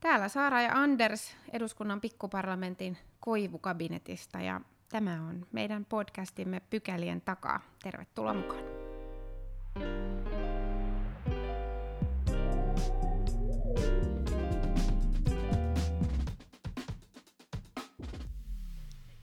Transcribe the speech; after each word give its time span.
Täällä 0.00 0.28
Saara 0.28 0.62
ja 0.62 0.72
Anders 0.74 1.36
eduskunnan 1.52 2.00
pikkuparlamentin 2.00 2.98
koivukabinetista 3.20 4.40
ja 4.40 4.60
tämä 4.88 5.14
on 5.28 5.46
meidän 5.52 5.84
podcastimme 5.84 6.60
Pykälien 6.70 7.20
takaa. 7.20 7.60
Tervetuloa 7.82 8.34
mukaan. 8.34 8.62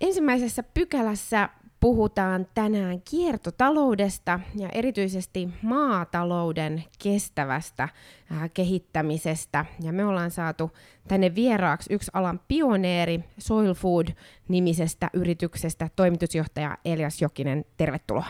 Ensimmäisessä 0.02 0.64
pykälässä 0.64 1.50
puhutaan 1.86 2.48
tänään 2.54 3.02
kiertotaloudesta 3.02 4.40
ja 4.56 4.70
erityisesti 4.70 5.50
maatalouden 5.62 6.84
kestävästä 7.04 7.84
äh, 7.84 8.52
kehittämisestä. 8.54 9.66
Ja 9.82 9.94
me 9.94 10.06
ollaan 10.06 10.32
saatu 10.32 10.72
tänne 11.08 11.36
vieraaksi 11.36 11.94
yksi 11.94 12.12
alan 12.14 12.40
pioneeri 12.48 13.24
Soil 13.38 13.74
Food-nimisestä 13.74 15.10
yrityksestä 15.14 15.90
toimitusjohtaja 15.96 16.78
Elias 16.86 17.22
Jokinen. 17.22 17.66
Tervetuloa. 17.78 18.28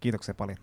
Kiitoksia 0.00 0.34
paljon. 0.34 0.58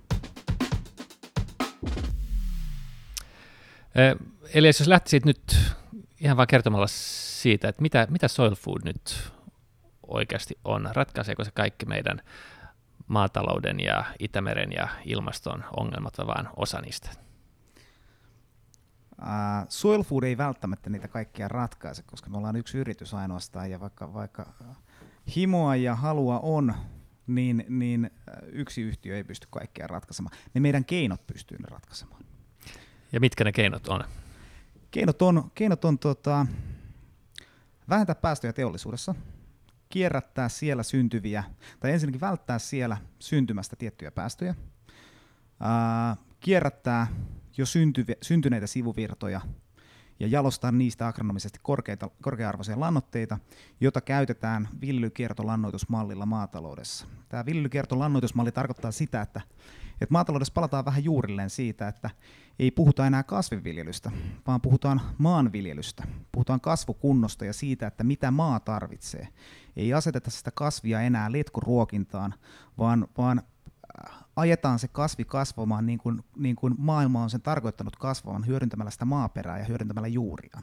Elias, 4.53 4.79
jos 4.79 4.87
lähtisit 4.87 5.25
nyt 5.25 5.57
ihan 6.19 6.37
vain 6.37 6.47
kertomalla 6.47 6.87
siitä, 6.89 7.69
että 7.69 7.81
mitä, 7.81 8.07
mitä 8.09 8.27
Soil 8.27 8.55
Food 8.55 8.81
nyt 8.85 9.31
oikeasti 10.09 10.57
on? 10.63 10.89
Ratkaiseeko 10.93 11.43
se 11.43 11.51
kaikki 11.51 11.85
meidän 11.85 12.21
maatalouden 13.07 13.79
ja 13.79 14.05
Itämeren 14.19 14.71
ja 14.71 14.87
ilmaston 15.05 15.63
ongelmat, 15.77 16.17
vai 16.17 16.27
vain 16.27 16.47
osa 16.55 16.81
niistä? 16.81 17.09
Uh, 19.21 19.25
Soil 19.69 20.03
Food 20.03 20.23
ei 20.23 20.37
välttämättä 20.37 20.89
niitä 20.89 21.07
kaikkia 21.07 21.47
ratkaise, 21.47 22.03
koska 22.03 22.29
me 22.29 22.37
ollaan 22.37 22.55
yksi 22.55 22.77
yritys 22.77 23.13
ainoastaan, 23.13 23.71
ja 23.71 23.79
vaikka, 23.79 24.13
vaikka 24.13 24.45
himoa 25.35 25.75
ja 25.75 25.95
halua 25.95 26.39
on, 26.39 26.73
niin, 27.27 27.65
niin 27.69 28.11
yksi 28.51 28.81
yhtiö 28.81 29.15
ei 29.15 29.23
pysty 29.23 29.47
kaikkea 29.49 29.87
ratkaisemaan. 29.87 30.37
Ne 30.53 30.61
meidän 30.61 30.85
keinot 30.85 31.27
pystyy 31.27 31.57
ne 31.57 31.67
ratkaisemaan. 31.69 32.21
Ja 33.11 33.19
mitkä 33.19 33.43
ne 33.43 33.51
keinot 33.51 33.87
on? 33.87 34.03
Keinot 34.91 35.21
on, 35.21 35.51
keinot 35.55 35.85
on 35.85 35.99
tota, 35.99 36.45
vähentää 37.89 38.15
päästöjä 38.15 38.53
teollisuudessa, 38.53 39.15
kierrättää 39.89 40.49
siellä 40.49 40.83
syntyviä, 40.83 41.43
tai 41.79 41.91
ensinnäkin 41.91 42.21
välttää 42.21 42.59
siellä 42.59 42.97
syntymästä 43.19 43.75
tiettyjä 43.75 44.11
päästöjä, 44.11 44.55
ää, 45.59 46.15
kierrättää 46.39 47.07
jo 47.57 47.65
syntyviä, 47.65 48.15
syntyneitä 48.21 48.67
sivuvirtoja 48.67 49.41
ja 50.19 50.27
jalostaa 50.27 50.71
niistä 50.71 51.07
agronomisesti 51.07 51.59
korkeita, 51.63 52.09
korkea-arvoisia 52.21 52.79
lannoitteita, 52.79 53.39
joita 53.81 54.01
käytetään 54.01 54.67
villykiertolannoitusmallilla 54.81 56.25
maataloudessa. 56.25 57.05
Tämä 57.29 57.45
villykiertolannoitusmalli 57.45 58.51
tarkoittaa 58.51 58.91
sitä, 58.91 59.21
että, 59.21 59.41
että 60.01 60.13
maataloudessa 60.13 60.53
palataan 60.53 60.85
vähän 60.85 61.03
juurilleen 61.03 61.49
siitä, 61.49 61.87
että 61.87 62.09
ei 62.59 62.71
puhuta 62.71 63.07
enää 63.07 63.23
kasvinviljelystä, 63.23 64.11
vaan 64.47 64.61
puhutaan 64.61 65.01
maanviljelystä. 65.17 66.03
Puhutaan 66.31 66.61
kasvukunnosta 66.61 67.45
ja 67.45 67.53
siitä, 67.53 67.87
että 67.87 68.03
mitä 68.03 68.31
maa 68.31 68.59
tarvitsee. 68.59 69.27
Ei 69.75 69.93
aseteta 69.93 70.31
sitä 70.31 70.51
kasvia 70.51 71.01
enää 71.01 71.31
letkuruokintaan, 71.31 72.33
vaan, 72.77 73.07
vaan 73.17 73.41
äh, 74.09 74.23
ajetaan 74.35 74.79
se 74.79 74.87
kasvi 74.87 75.25
kasvamaan 75.25 75.85
niin 75.85 75.99
kuin, 75.99 76.23
niin 76.35 76.55
kuin 76.55 76.75
maailma 76.77 77.23
on 77.23 77.29
sen 77.29 77.41
tarkoittanut 77.41 77.95
kasvamaan 77.95 78.47
hyödyntämällä 78.47 78.91
sitä 78.91 79.05
maaperää 79.05 79.59
ja 79.59 79.65
hyödyntämällä 79.65 80.07
juuria. 80.07 80.61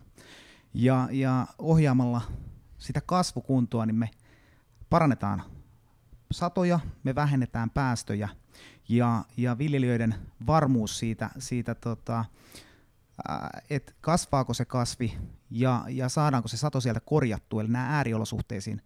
Ja, 0.75 1.09
ja 1.11 1.47
ohjaamalla 1.59 2.23
sitä 2.79 3.01
kasvukuntoa, 3.01 3.87
niin 3.87 3.97
me 3.97 4.11
parannetaan 4.91 5.42
satoja, 6.33 6.81
me 7.05 7.14
vähennetään 7.14 7.70
päästöjä 7.70 8.29
ja, 8.89 9.24
ja 9.36 9.58
viljelijöiden 9.58 10.14
varmuus 10.47 10.98
siitä, 10.98 11.30
siitä 11.39 11.74
tota, 11.74 12.24
että 13.70 13.92
kasvaako 14.01 14.55
se 14.55 14.64
kasvi 14.64 15.19
ja, 15.51 15.85
ja 15.89 16.08
saadaanko 16.08 16.48
se 16.48 16.57
sato 16.57 16.80
sieltä 16.80 17.01
korjattua, 17.01 17.61
eli 17.61 17.69
nämä 17.69 17.97
ääriolosuhteisiin 17.97 18.83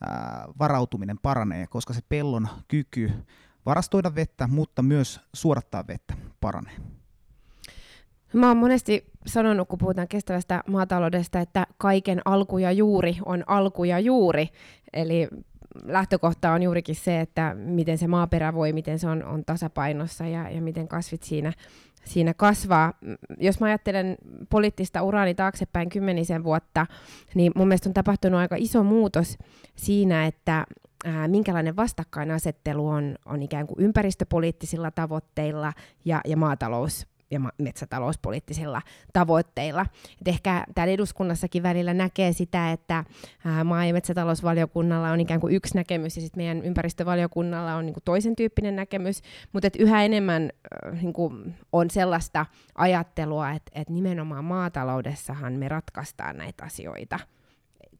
ää, 0.00 0.44
varautuminen 0.58 1.18
paranee, 1.18 1.66
koska 1.66 1.94
se 1.94 2.00
pellon 2.08 2.48
kyky 2.68 3.12
varastoida 3.66 4.14
vettä, 4.14 4.46
mutta 4.46 4.82
myös 4.82 5.20
suorattaa 5.32 5.86
vettä 5.86 6.14
paranee. 6.40 6.74
Mä 8.32 8.48
oon 8.48 8.56
monesti 8.56 9.10
sanonut, 9.26 9.68
kun 9.68 9.78
puhutaan 9.78 10.08
kestävästä 10.08 10.62
maataloudesta, 10.68 11.40
että 11.40 11.66
kaiken 11.78 12.20
alku 12.24 12.58
ja 12.58 12.72
juuri 12.72 13.16
on 13.24 13.44
alku 13.46 13.84
ja 13.84 13.98
juuri. 13.98 14.48
Eli 14.92 15.28
lähtökohta 15.82 16.52
on 16.52 16.62
juurikin 16.62 16.94
se, 16.94 17.20
että 17.20 17.54
miten 17.54 17.98
se 17.98 18.06
maaperä 18.06 18.54
voi, 18.54 18.72
miten 18.72 18.98
se 18.98 19.08
on, 19.08 19.24
on 19.24 19.44
tasapainossa 19.44 20.26
ja, 20.26 20.50
ja 20.50 20.62
miten 20.62 20.88
kasvit 20.88 21.22
siinä, 21.22 21.52
siinä 22.04 22.34
kasvaa. 22.34 22.92
Jos 23.40 23.60
mä 23.60 23.66
ajattelen 23.66 24.16
poliittista 24.50 25.02
uraani 25.02 25.34
taaksepäin 25.34 25.88
kymmenisen 25.88 26.44
vuotta, 26.44 26.86
niin 27.34 27.52
mun 27.54 27.68
mielestä 27.68 27.88
on 27.88 27.94
tapahtunut 27.94 28.40
aika 28.40 28.56
iso 28.58 28.82
muutos 28.82 29.38
siinä, 29.76 30.26
että 30.26 30.66
ää, 31.04 31.28
minkälainen 31.28 31.76
vastakkainasettelu 31.76 32.88
on, 32.88 33.16
on 33.26 33.42
ikään 33.42 33.66
kuin 33.66 33.80
ympäristöpoliittisilla 33.80 34.90
tavoitteilla 34.90 35.72
ja, 36.04 36.20
ja 36.26 36.36
maatalous 36.36 37.06
ja 37.34 37.40
metsätalouspoliittisilla 37.58 38.82
tavoitteilla. 39.12 39.86
Et 40.20 40.28
ehkä 40.28 40.64
täällä 40.74 40.92
eduskunnassakin 40.92 41.62
välillä 41.62 41.94
näkee 41.94 42.32
sitä, 42.32 42.72
että 42.72 43.04
maa- 43.64 43.86
ja 43.86 43.92
metsätalousvaliokunnalla 43.92 45.10
on 45.10 45.20
ikään 45.20 45.40
kuin 45.40 45.54
yksi 45.54 45.74
näkemys 45.74 46.16
ja 46.16 46.22
sitten 46.22 46.40
meidän 46.40 46.62
ympäristövaliokunnalla 46.62 47.74
on 47.74 47.86
niin 47.86 47.94
kuin 47.94 48.04
toisen 48.04 48.36
tyyppinen 48.36 48.76
näkemys, 48.76 49.22
mutta 49.52 49.66
et 49.66 49.76
yhä 49.76 50.04
enemmän 50.04 50.50
niin 51.02 51.12
kuin 51.12 51.54
on 51.72 51.90
sellaista 51.90 52.46
ajattelua, 52.74 53.50
että 53.50 53.72
et 53.74 53.90
nimenomaan 53.90 54.44
maataloudessahan 54.44 55.52
me 55.52 55.68
ratkaistaan 55.68 56.36
näitä 56.36 56.64
asioita. 56.64 57.20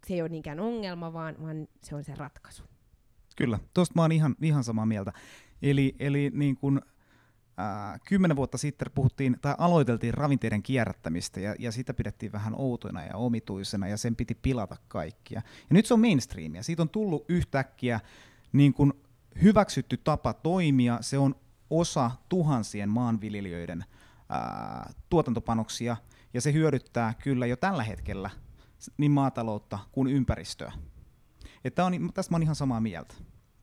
Se 0.06 0.15
ei 0.15 0.23
ole 0.23 0.28
niinkään 0.28 0.61
ongelma, 0.61 1.12
vaan, 1.12 1.34
vaan 1.43 1.69
se 1.83 1.94
on 1.94 2.05
se 2.05 2.15
ratkaisu. 2.15 2.62
Kyllä, 3.37 3.59
tuosta 3.75 3.93
mä 3.97 4.03
oon 4.03 4.12
ihan, 4.12 4.34
ihan 4.43 4.65
samaa 4.65 4.87
mieltä. 4.87 5.12
Eli, 5.62 5.94
eli 5.99 6.31
niin 6.34 6.56
kun 6.56 6.83
kymmenen 8.04 8.37
vuotta 8.37 8.59
sitten 8.59 8.91
puhuttiin 8.94 9.37
tai 9.42 9.54
aloiteltiin 9.59 10.15
ravinteiden 10.15 10.62
kierrättämistä 10.62 11.41
ja, 11.41 11.54
ja 11.59 11.72
sitä 11.72 11.94
pidettiin 11.94 12.32
vähän 12.32 12.54
outona 12.56 13.04
ja 13.04 13.16
omituisena 13.16 13.88
ja 13.88 13.97
sen 13.97 14.16
piti 14.16 14.34
pilata 14.34 14.76
kaikkia. 14.88 15.42
Ja 15.70 15.75
nyt 15.75 15.87
se 15.87 15.94
on 15.94 16.00
mainstreamia. 16.00 16.62
Siitä 16.62 16.82
on 16.82 16.88
tullut 16.88 17.25
yhtäkkiä 17.28 18.00
niin 18.53 18.75
kuin 18.75 18.93
hyväksytty 19.43 19.97
tapa 19.97 20.32
toimia. 20.32 20.98
Se 21.00 21.19
on 21.19 21.34
osa 21.70 22.10
tuhansien 22.28 22.88
maanviljelijöiden 22.88 23.84
ää, 24.28 24.93
tuotantopanoksia 25.10 25.97
ja 26.34 26.41
se 26.41 26.53
hyödyttää 26.53 27.14
kyllä 27.14 27.47
jo 27.47 27.56
tällä 27.56 27.82
hetkellä 27.82 28.31
niin 28.97 29.12
maataloutta 29.12 29.78
kuin 29.93 30.09
ympäristöä. 30.09 30.72
Että 31.64 31.84
on, 31.84 32.10
tästä 32.14 32.32
mä 32.32 32.34
oon 32.34 32.43
ihan 32.43 32.54
samaa 32.54 32.81
mieltä. 32.81 33.14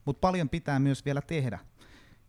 Mutta 0.04 0.20
paljon 0.20 0.48
pitää 0.48 0.78
myös 0.78 1.04
vielä 1.04 1.20
tehdä 1.20 1.58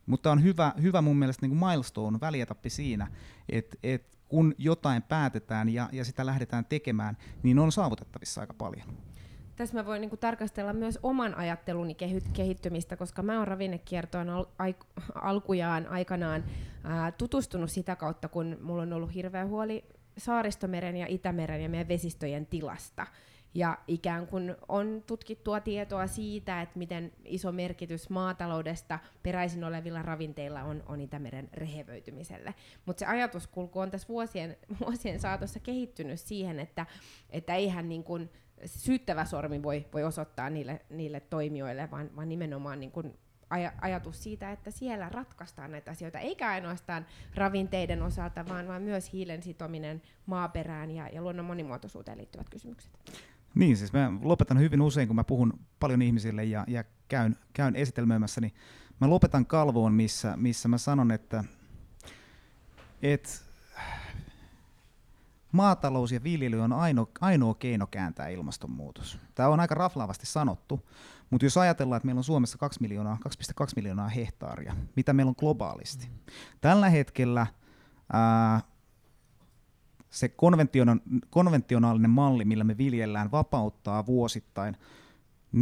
mutta 0.05 0.31
on 0.31 0.43
hyvä, 0.43 0.73
hyvä 0.81 1.01
mun 1.01 1.17
mielestä 1.17 1.47
niin 1.47 1.57
kuin 1.57 1.69
milestone, 1.71 2.19
välietappi 2.21 2.69
siinä, 2.69 3.07
että 3.49 3.77
et 3.83 4.17
kun 4.29 4.55
jotain 4.57 5.03
päätetään 5.03 5.69
ja, 5.69 5.89
ja 5.91 6.05
sitä 6.05 6.25
lähdetään 6.25 6.65
tekemään, 6.65 7.17
niin 7.43 7.59
on 7.59 7.71
saavutettavissa 7.71 8.41
aika 8.41 8.53
paljon. 8.53 8.87
Tässä 9.55 9.75
mä 9.75 9.85
voin 9.85 10.01
niin 10.01 10.09
kuin, 10.09 10.19
tarkastella 10.19 10.73
myös 10.73 10.99
oman 11.03 11.35
ajatteluni 11.35 11.95
kehittymistä, 12.33 12.97
koska 12.97 13.23
mä 13.23 13.37
oon 13.37 13.47
ravinnekiertoon 13.47 14.29
al- 14.29 14.45
ai- 14.59 14.75
alkujaan 15.15 15.87
aikanaan 15.87 16.43
ää, 16.83 17.11
tutustunut 17.11 17.71
sitä 17.71 17.95
kautta, 17.95 18.27
kun 18.27 18.57
mulla 18.61 18.81
on 18.81 18.93
ollut 18.93 19.15
hirveä 19.15 19.45
huoli 19.45 19.85
Saaristomeren 20.17 20.97
ja 20.97 21.05
Itämeren 21.09 21.61
ja 21.61 21.69
meidän 21.69 21.87
vesistöjen 21.87 22.45
tilasta 22.45 23.07
ja 23.53 23.77
ikään 23.87 24.27
kuin 24.27 24.55
on 24.67 25.03
tutkittua 25.07 25.59
tietoa 25.59 26.07
siitä, 26.07 26.61
että 26.61 26.79
miten 26.79 27.11
iso 27.25 27.51
merkitys 27.51 28.09
maataloudesta 28.09 28.99
peräisin 29.23 29.63
olevilla 29.63 30.01
ravinteilla 30.01 30.63
on, 30.63 30.83
on 30.87 31.01
Itämeren 31.01 31.49
rehevöitymiselle. 31.53 32.53
Mutta 32.85 32.99
se 32.99 33.05
ajatuskulku 33.05 33.79
on 33.79 33.91
tässä 33.91 34.07
vuosien, 34.07 34.57
vuosien 34.85 35.19
saatossa 35.19 35.59
kehittynyt 35.59 36.19
siihen, 36.19 36.59
että, 36.59 36.85
että 37.29 37.55
eihän 37.55 37.89
niin 37.89 38.03
kuin 38.03 38.29
syyttävä 38.65 39.25
sormi 39.25 39.63
voi, 39.63 39.85
voi 39.93 40.03
osoittaa 40.03 40.49
niille, 40.49 40.81
niille 40.89 41.19
toimijoille, 41.19 41.91
vaan, 41.91 42.15
vaan 42.15 42.29
nimenomaan 42.29 42.79
niin 42.79 42.91
kuin 42.91 43.17
aj- 43.53 43.73
ajatus 43.81 44.23
siitä, 44.23 44.51
että 44.51 44.71
siellä 44.71 45.09
ratkaistaan 45.09 45.71
näitä 45.71 45.91
asioita, 45.91 46.19
eikä 46.19 46.49
ainoastaan 46.49 47.05
ravinteiden 47.35 48.01
osalta, 48.01 48.45
vaan, 48.49 48.67
vaan 48.67 48.81
myös 48.81 49.13
hiilen 49.13 49.43
sitominen 49.43 50.01
maaperään 50.25 50.91
ja, 50.91 51.07
ja 51.07 51.21
luonnon 51.21 51.45
monimuotoisuuteen 51.45 52.17
liittyvät 52.17 52.49
kysymykset. 52.49 52.91
Niin, 53.55 53.77
siis 53.77 53.93
mä 53.93 54.11
lopetan 54.21 54.59
hyvin 54.59 54.81
usein, 54.81 55.07
kun 55.07 55.15
mä 55.15 55.23
puhun 55.23 55.59
paljon 55.79 56.01
ihmisille 56.01 56.43
ja, 56.43 56.65
ja 56.67 56.83
käyn, 57.07 57.35
käyn 57.53 57.75
esitelmöimässä, 57.75 58.41
niin 58.41 58.53
mä 59.01 59.09
lopetan 59.09 59.45
kalvoon, 59.45 59.93
missä, 59.93 60.37
missä 60.37 60.67
mä 60.67 60.77
sanon, 60.77 61.11
että 61.11 61.43
et, 63.01 63.43
maatalous 65.51 66.11
ja 66.11 66.23
viljely 66.23 66.61
on 66.61 66.73
ainoa, 66.73 67.07
ainoa 67.21 67.53
keino 67.53 67.87
kääntää 67.87 68.27
ilmastonmuutos. 68.27 69.19
Tämä 69.35 69.49
on 69.49 69.59
aika 69.59 69.75
raflaavasti 69.75 70.25
sanottu, 70.25 70.89
mutta 71.29 71.45
jos 71.45 71.57
ajatellaan, 71.57 71.97
että 71.97 72.05
meillä 72.05 72.19
on 72.19 72.23
Suomessa 72.23 72.57
2 72.57 72.81
miljoonaa, 72.81 73.17
2,2 73.61 73.67
miljoonaa 73.75 74.09
hehtaaria, 74.09 74.75
mitä 74.95 75.13
meillä 75.13 75.29
on 75.29 75.35
globaalisti. 75.39 76.09
Tällä 76.61 76.89
hetkellä 76.89 77.47
ää, 78.13 78.61
se 80.13 80.31
konventionaalinen 81.29 82.09
malli, 82.09 82.45
millä 82.45 82.63
me 82.63 82.77
viljellään, 82.77 83.31
vapauttaa 83.31 84.05
vuosittain 84.05 84.77
400-800 85.55 85.57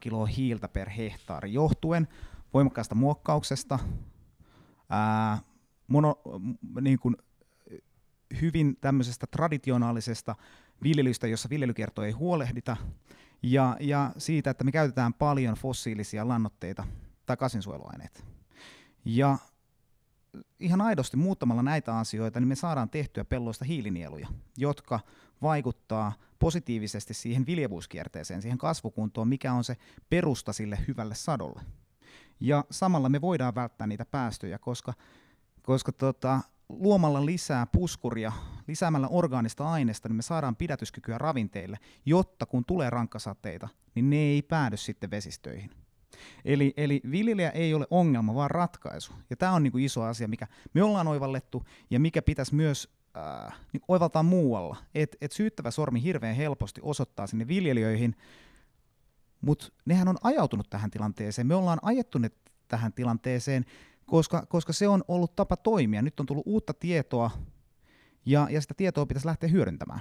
kiloa 0.00 0.26
hiiltä 0.26 0.68
per 0.68 0.90
hehtaari, 0.90 1.52
johtuen 1.52 2.08
voimakkaasta 2.54 2.94
muokkauksesta, 2.94 3.78
ää, 4.90 5.38
mono, 5.88 6.20
niin 6.80 6.98
kuin 6.98 7.16
hyvin 8.40 8.76
tämmöisestä 8.80 9.26
traditionaalisesta 9.26 10.34
viljelystä, 10.82 11.26
jossa 11.26 11.50
viljelykierto 11.50 12.02
ei 12.02 12.12
huolehdita, 12.12 12.76
ja, 13.42 13.76
ja 13.80 14.12
siitä, 14.18 14.50
että 14.50 14.64
me 14.64 14.72
käytetään 14.72 15.14
paljon 15.14 15.54
fossiilisia 15.54 16.28
lannoitteita 16.28 16.86
tai 17.26 17.36
kasvinsuojeluaineita. 17.36 18.20
Ja 19.04 19.38
ihan 20.60 20.80
aidosti 20.80 21.16
muuttamalla 21.16 21.62
näitä 21.62 21.98
asioita, 21.98 22.40
niin 22.40 22.48
me 22.48 22.54
saadaan 22.54 22.90
tehtyä 22.90 23.24
pelloista 23.24 23.64
hiilinieluja, 23.64 24.28
jotka 24.56 25.00
vaikuttaa 25.42 26.12
positiivisesti 26.38 27.14
siihen 27.14 27.46
viljevuuskierteeseen, 27.46 28.42
siihen 28.42 28.58
kasvukuntoon, 28.58 29.28
mikä 29.28 29.52
on 29.52 29.64
se 29.64 29.76
perusta 30.10 30.52
sille 30.52 30.78
hyvälle 30.88 31.14
sadolle. 31.14 31.62
Ja 32.40 32.64
samalla 32.70 33.08
me 33.08 33.20
voidaan 33.20 33.54
välttää 33.54 33.86
niitä 33.86 34.04
päästöjä, 34.04 34.58
koska, 34.58 34.94
koska 35.62 35.92
tota, 35.92 36.40
luomalla 36.68 37.26
lisää 37.26 37.66
puskuria, 37.66 38.32
lisäämällä 38.68 39.08
orgaanista 39.08 39.70
aineesta, 39.70 40.08
niin 40.08 40.16
me 40.16 40.22
saadaan 40.22 40.56
pidätyskykyä 40.56 41.18
ravinteille, 41.18 41.78
jotta 42.06 42.46
kun 42.46 42.64
tulee 42.64 42.90
rankkasateita, 42.90 43.68
niin 43.94 44.10
ne 44.10 44.16
ei 44.16 44.42
päädy 44.42 44.76
sitten 44.76 45.10
vesistöihin. 45.10 45.70
Eli, 46.44 46.74
eli 46.76 47.00
viljelijä 47.10 47.50
ei 47.50 47.74
ole 47.74 47.86
ongelma, 47.90 48.34
vaan 48.34 48.50
ratkaisu. 48.50 49.12
Ja 49.30 49.36
tämä 49.36 49.52
on 49.52 49.62
niin 49.62 49.72
kuin 49.72 49.84
iso 49.84 50.02
asia, 50.02 50.28
mikä 50.28 50.46
me 50.74 50.82
ollaan 50.82 51.08
oivallettu 51.08 51.62
ja 51.90 52.00
mikä 52.00 52.22
pitäisi 52.22 52.54
myös 52.54 52.88
äh, 53.16 53.54
niin 53.72 53.82
oivaltaa 53.88 54.22
muualla. 54.22 54.76
Että 54.94 55.16
et 55.20 55.32
syyttävä 55.32 55.70
sormi 55.70 56.02
hirveän 56.02 56.36
helposti 56.36 56.80
osoittaa 56.84 57.26
sinne 57.26 57.48
viljelijöihin, 57.48 58.16
mutta 59.40 59.66
nehän 59.84 60.08
on 60.08 60.16
ajautunut 60.22 60.70
tähän 60.70 60.90
tilanteeseen. 60.90 61.46
Me 61.46 61.54
ollaan 61.54 61.78
ajettu 61.82 62.18
ne 62.18 62.30
tähän 62.68 62.92
tilanteeseen, 62.92 63.64
koska, 64.06 64.46
koska 64.46 64.72
se 64.72 64.88
on 64.88 65.04
ollut 65.08 65.36
tapa 65.36 65.56
toimia. 65.56 66.02
Nyt 66.02 66.20
on 66.20 66.26
tullut 66.26 66.46
uutta 66.46 66.74
tietoa, 66.74 67.30
ja, 68.26 68.46
ja 68.50 68.60
sitä 68.60 68.74
tietoa 68.74 69.06
pitäisi 69.06 69.26
lähteä 69.26 69.48
hyödyntämään. 69.48 70.00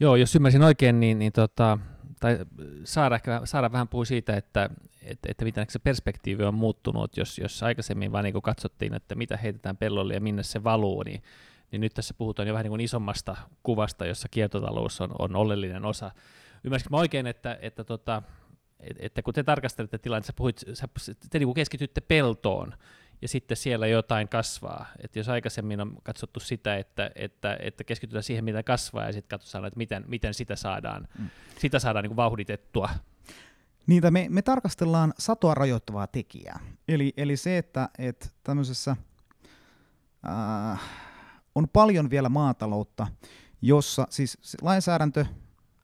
Joo, 0.00 0.16
jos 0.16 0.34
ymmärsin 0.34 0.62
oikein, 0.62 1.00
niin, 1.00 1.18
niin 1.18 1.32
tota, 1.32 1.78
tai 2.22 2.38
saada, 2.84 3.14
ehkä, 3.14 3.40
saada 3.44 3.72
vähän 3.72 3.88
puhua 3.88 4.04
siitä, 4.04 4.36
että, 4.36 4.70
että, 5.02 5.28
että 5.30 5.44
miten 5.44 5.66
se 5.68 5.78
perspektiivi 5.78 6.44
on 6.44 6.54
muuttunut, 6.54 7.16
jos, 7.16 7.38
jos 7.38 7.62
aikaisemmin 7.62 8.12
vain 8.12 8.24
niin 8.24 8.42
katsottiin, 8.42 8.94
että 8.94 9.14
mitä 9.14 9.36
heitetään 9.36 9.76
pellolle 9.76 10.14
ja 10.14 10.20
minne 10.20 10.42
se 10.42 10.64
valuu, 10.64 11.02
niin, 11.02 11.22
niin 11.70 11.80
nyt 11.80 11.94
tässä 11.94 12.14
puhutaan 12.14 12.48
jo 12.48 12.54
vähän 12.54 12.64
niin 12.64 12.70
kuin 12.70 12.80
isommasta 12.80 13.36
kuvasta, 13.62 14.06
jossa 14.06 14.28
kiertotalous 14.28 15.00
on, 15.00 15.10
on 15.18 15.36
oleellinen 15.36 15.84
osa. 15.84 16.10
Ymmärsitkö 16.64 16.96
oikein, 16.96 17.26
että, 17.26 17.58
että, 17.60 17.84
tota, 17.84 18.22
että 18.98 19.22
kun 19.22 19.34
te 19.34 19.42
tarkastelette 19.42 19.98
tilannetta, 19.98 20.26
sä 20.26 20.32
puhuit, 20.36 20.62
sä, 20.72 20.88
te 21.30 21.38
niin 21.38 21.54
keskitytte 21.54 22.00
peltoon, 22.00 22.74
ja 23.22 23.28
sitten 23.28 23.56
siellä 23.56 23.86
jotain 23.86 24.28
kasvaa. 24.28 24.86
Et 24.98 25.16
jos 25.16 25.28
aikaisemmin 25.28 25.80
on 25.80 25.96
katsottu 26.02 26.40
sitä, 26.40 26.76
että, 26.76 27.10
että, 27.14 27.58
että 27.60 27.84
keskitytään 27.84 28.22
siihen, 28.22 28.44
mitä 28.44 28.62
kasvaa, 28.62 29.06
ja 29.06 29.12
sitten 29.12 29.38
katsotaan, 29.38 29.64
että 29.64 29.78
miten, 29.78 30.04
miten 30.08 30.34
sitä 30.34 30.56
saadaan, 30.56 31.08
mm. 31.18 31.28
sitä 31.58 31.78
saadaan 31.78 32.02
niin 32.02 32.16
vauhditettua. 32.16 32.88
Niitä 33.86 34.10
me, 34.10 34.26
me 34.30 34.42
tarkastellaan 34.42 35.14
satoa 35.18 35.54
rajoittavaa 35.54 36.06
tekijää. 36.06 36.60
Eli, 36.88 37.12
eli 37.16 37.36
se, 37.36 37.58
että, 37.58 37.88
että 37.98 38.28
tämmöisessä 38.42 38.96
äh, 40.26 40.80
on 41.54 41.68
paljon 41.68 42.10
vielä 42.10 42.28
maataloutta, 42.28 43.06
jossa 43.62 44.06
siis 44.10 44.38
lainsäädäntö 44.62 45.26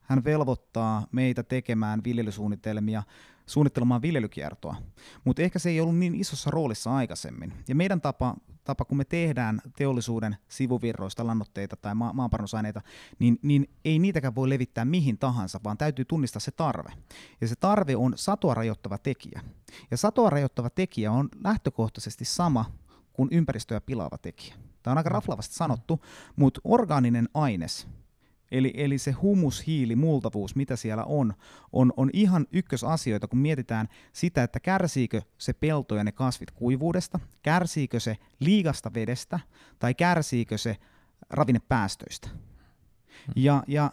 hän 0.03 0.25
velvoittaa 0.25 1.07
meitä 1.13 1.43
tekemään 1.43 2.05
viljelysuunnitelmia 2.05 3.03
suunnittelemaan 3.49 4.03
viljelykiertoa. 4.03 4.77
Mutta 5.25 5.43
ehkä 5.43 5.59
se 5.59 5.71
ei 5.71 5.81
ollut 5.81 5.97
niin 5.97 6.15
isossa 6.15 6.51
roolissa 6.51 6.95
aikaisemmin. 6.95 7.53
Ja 7.69 7.75
meidän 7.75 8.01
tapa, 8.01 8.35
tapa 8.65 8.85
kun 8.85 8.99
me 8.99 9.05
tehdään 9.05 9.61
teollisuuden 9.77 10.37
sivuvirroista 10.49 11.27
lannoitteita 11.27 11.77
tai 11.77 11.95
ma- 11.95 12.13
maanparannusaineita, 12.13 12.81
niin, 13.19 13.39
niin 13.43 13.71
ei 13.85 13.99
niitäkään 13.99 14.35
voi 14.35 14.49
levittää 14.49 14.85
mihin 14.85 15.19
tahansa, 15.19 15.61
vaan 15.65 15.79
täytyy 15.79 16.05
tunnistaa 16.05 16.41
se 16.41 16.51
tarve. 16.51 16.93
Ja 17.41 17.49
se 17.49 17.57
tarve 17.57 17.97
on 17.97 18.13
satoa 18.17 18.55
rajoittava 18.55 18.99
tekijä. 18.99 19.41
Ja 19.91 19.97
satoa 19.97 20.31
rajoittava 20.31 20.71
tekijä 20.71 21.13
on 21.13 21.29
lähtökohtaisesti 21.45 22.25
sama 22.25 22.65
kuin 23.13 23.29
ympäristöä 23.33 23.81
pilaava 23.81 24.19
tekijä. 24.19 24.55
Tämä 24.83 24.93
on 24.93 24.99
aika 24.99 25.11
raflavasti 25.11 25.55
sanottu, 25.55 26.05
mutta 26.37 26.61
orgaaninen 26.65 27.29
aines, 27.35 27.89
Eli, 28.51 28.73
eli 28.77 28.99
se 28.99 29.11
humus, 29.13 29.67
hiili, 29.67 29.97
multavuus, 29.97 30.57
mitä 30.57 30.77
siellä 30.77 31.05
on, 31.05 31.35
on, 31.73 31.93
on 31.97 32.11
ihan 32.13 32.47
ykkösasioita, 32.53 33.29
kun 33.29 33.39
mietitään 33.39 33.89
sitä, 34.13 34.43
että 34.43 34.61
kärsiikö 34.61 35.23
se 35.39 35.53
pelto 35.53 35.95
ja 35.97 36.05
ne 36.05 36.13
kasvit 36.13 36.51
kuivuudesta, 36.51 37.21
kärsiikö 37.43 38.01
se 38.01 38.17
liigasta 38.41 38.95
vedestä 38.95 39.41
tai 39.79 39.95
kärsiikö 39.95 40.59
se 40.59 40.77
ravinnepäästöistä. 41.31 42.29
Hmm. 42.29 43.33
Ja, 43.37 43.65
ja 43.67 43.91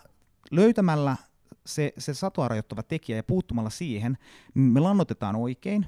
löytämällä 0.52 1.18
se, 1.66 1.94
se 1.98 2.14
satoa 2.14 2.48
rajoittava 2.48 2.84
tekijä 2.84 3.16
ja 3.18 3.24
puuttumalla 3.24 3.70
siihen, 3.70 4.18
niin 4.54 4.74
me 4.74 4.80
lannotetaan 4.80 5.36
oikein, 5.36 5.86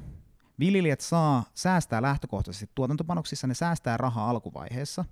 viljelijät 0.59 1.01
saa 1.01 1.43
säästää 1.53 2.01
lähtökohtaisesti 2.01 2.69
tuotantopanoksissa, 2.75 3.47
ne 3.47 3.53
säästää 3.53 3.97
rahaa 3.97 4.29
alkuvaiheessa, 4.29 5.05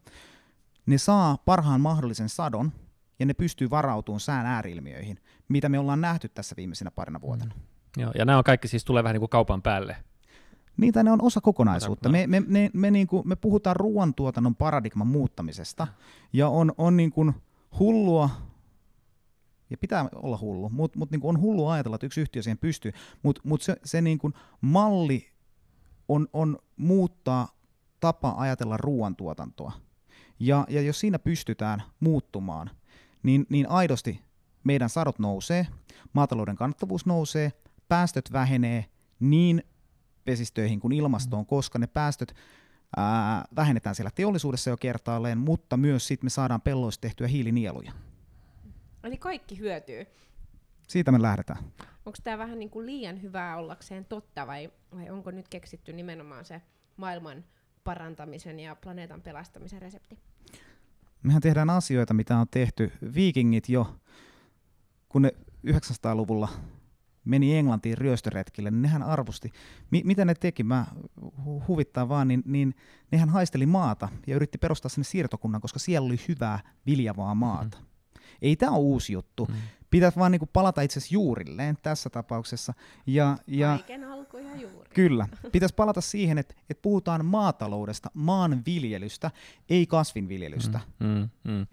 ne 0.85 0.97
saa 0.97 1.37
parhaan 1.37 1.81
mahdollisen 1.81 2.29
sadon, 2.29 2.71
ja 3.19 3.25
ne 3.25 3.33
pystyy 3.33 3.69
varautumaan 3.69 4.19
sään 4.19 4.45
ääriilmiöihin, 4.45 5.19
mitä 5.47 5.69
me 5.69 5.79
ollaan 5.79 6.01
nähty 6.01 6.29
tässä 6.29 6.55
viimeisenä 6.57 6.91
parina 6.91 7.21
vuotena. 7.21 7.55
Mm. 7.55 8.01
Joo, 8.01 8.11
ja 8.17 8.25
nämä 8.25 8.37
on 8.37 8.43
kaikki 8.43 8.67
siis 8.67 8.85
tulee 8.85 9.03
vähän 9.03 9.13
niin 9.13 9.21
kuin 9.21 9.29
kaupan 9.29 9.61
päälle. 9.61 9.95
Niitä 10.77 11.03
ne 11.03 11.11
on 11.11 11.21
osa 11.21 11.41
kokonaisuutta. 11.41 12.09
Me, 12.09 12.27
me, 12.27 12.39
me, 12.39 12.69
me, 12.73 12.91
niin 12.91 13.07
kuin, 13.07 13.27
me 13.27 13.35
puhutaan 13.35 13.75
ruoantuotannon 13.75 14.55
paradigman 14.55 15.07
muuttamisesta, 15.07 15.87
ja 16.33 16.49
on, 16.49 16.73
on 16.77 16.97
niin 16.97 17.11
kuin 17.11 17.33
hullua, 17.79 18.29
ja 19.69 19.77
pitää 19.77 20.09
olla 20.15 20.37
hullu, 20.41 20.69
mutta 20.69 20.99
mut 20.99 21.11
niin 21.11 21.21
on 21.23 21.41
hullu 21.41 21.67
ajatella, 21.67 21.95
että 21.95 22.05
yksi 22.05 22.21
yhtiö 22.21 22.41
siihen 22.41 22.57
pystyy, 22.57 22.91
mutta 23.23 23.41
mut 23.43 23.61
se, 23.61 23.75
se 23.83 24.01
niin 24.01 24.17
kuin 24.17 24.33
malli 24.61 25.29
on, 26.07 26.27
on 26.33 26.57
muuttaa 26.75 27.47
tapa 27.99 28.33
ajatella 28.37 28.77
ruoantuotantoa. 28.77 29.71
Ja, 30.39 30.65
ja 30.69 30.81
jos 30.81 30.99
siinä 30.99 31.19
pystytään 31.19 31.83
muuttumaan, 31.99 32.69
niin, 33.25 33.45
niin 33.49 33.69
aidosti 33.69 34.21
meidän 34.63 34.89
sadot 34.89 35.19
nousee, 35.19 35.67
maatalouden 36.13 36.55
kannattavuus 36.55 37.05
nousee, 37.05 37.51
päästöt 37.87 38.33
vähenee 38.33 38.85
niin 39.19 39.63
vesistöihin 40.25 40.79
kuin 40.79 40.91
ilmastoon, 40.91 41.43
mm. 41.43 41.47
koska 41.47 41.79
ne 41.79 41.87
päästöt 41.87 42.35
ää, 42.97 43.45
vähennetään 43.55 43.95
siellä 43.95 44.11
teollisuudessa 44.15 44.69
jo 44.69 44.77
kertaalleen, 44.77 45.37
mutta 45.37 45.77
myös 45.77 46.07
sitten 46.07 46.25
me 46.25 46.29
saadaan 46.29 46.61
pelloista 46.61 47.01
tehtyä 47.01 47.27
hiilinieluja. 47.27 47.91
Eli 49.03 49.17
kaikki 49.17 49.59
hyötyy. 49.59 50.05
Siitä 50.87 51.11
me 51.11 51.21
lähdetään. 51.21 51.63
Onko 52.05 52.17
tämä 52.23 52.37
vähän 52.37 52.59
niin 52.59 52.69
kuin 52.69 52.85
liian 52.85 53.21
hyvää 53.21 53.57
ollakseen 53.57 54.05
totta 54.05 54.47
vai, 54.47 54.71
vai 54.95 55.09
onko 55.09 55.31
nyt 55.31 55.47
keksitty 55.47 55.93
nimenomaan 55.93 56.45
se 56.45 56.61
maailman 56.97 57.45
parantamisen 57.83 58.59
ja 58.59 58.75
planeetan 58.75 59.21
pelastamisen 59.21 59.81
resepti? 59.81 60.19
Mehän 61.25 61.41
tehdään 61.41 61.69
asioita, 61.69 62.13
mitä 62.13 62.37
on 62.37 62.47
tehty. 62.51 62.91
Viikingit 63.15 63.69
jo, 63.69 63.95
kun 65.09 65.21
ne 65.21 65.31
900-luvulla 65.67 66.49
meni 67.25 67.57
Englantiin 67.57 67.97
ryöstöretkille, 67.97 68.71
niin 68.71 68.81
nehän 68.81 69.03
arvosti. 69.03 69.51
Mi- 69.91 70.01
mitä 70.05 70.25
ne 70.25 70.35
teki, 70.35 70.63
mä 70.63 70.85
huvittaa 71.67 72.09
vaan, 72.09 72.27
niin, 72.27 72.43
niin 72.45 72.75
nehän 73.11 73.29
haisteli 73.29 73.65
maata 73.65 74.09
ja 74.27 74.35
yritti 74.35 74.57
perustaa 74.57 74.89
sinne 74.89 75.03
siirtokunnan, 75.03 75.61
koska 75.61 75.79
siellä 75.79 76.05
oli 76.05 76.19
hyvää 76.27 76.59
viljavaa 76.85 77.35
maata. 77.35 77.77
Mm. 77.77 77.85
Ei 78.41 78.55
tämä 78.55 78.71
ole 78.71 78.79
uusi 78.79 79.13
juttu. 79.13 79.45
Mm. 79.45 79.55
Pitäisi 79.89 80.19
vaan 80.19 80.31
niinku 80.31 80.49
palata 80.53 80.81
itse 80.81 80.99
asiassa 80.99 81.13
juurilleen 81.13 81.77
tässä 81.81 82.09
tapauksessa. 82.09 82.73
Ja, 83.07 83.37
ja, 83.47 83.67
Kaiken 83.67 84.03
alku 84.03 84.37
ja 84.37 84.55
juuri. 84.55 84.89
Kyllä. 84.93 85.27
Pitäisi 85.51 85.75
palata 85.75 86.01
siihen, 86.01 86.37
että, 86.37 86.55
että 86.69 86.81
puhutaan 86.81 87.25
maataloudesta, 87.25 88.11
maanviljelystä, 88.13 89.31
ei 89.69 89.87
kasvinviljelystä. 89.87 90.79
Mm, 90.99 91.07
mm, 91.07 91.51
mm. 91.51 91.67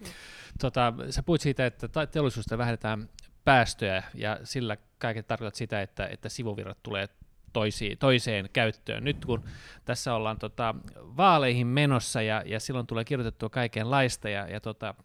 Tota, 0.59 0.93
sä 1.09 1.23
puhuit 1.23 1.41
siitä, 1.41 1.65
että 1.65 2.07
teollisuudesta 2.11 2.57
vähennetään 2.57 3.09
päästöjä 3.43 4.03
ja 4.13 4.39
sillä 4.43 4.77
kaiken 4.97 5.25
tarkoitat 5.25 5.55
sitä, 5.55 5.81
että, 5.81 6.07
että 6.07 6.29
sivuvirrat 6.29 6.83
tulee 6.83 7.07
toisi, 7.53 7.95
toiseen 7.95 8.49
käyttöön. 8.53 9.03
Nyt 9.03 9.25
kun 9.25 9.43
tässä 9.85 10.13
ollaan 10.13 10.39
tota, 10.39 10.75
vaaleihin 10.95 11.67
menossa 11.67 12.21
ja, 12.21 12.43
ja 12.45 12.59
silloin 12.59 12.87
tulee 12.87 13.03
kirjoitettua 13.03 13.49
kaikenlaista 13.49 14.29
ja, 14.29 14.47
ja 14.47 14.59
tota, 14.59 14.95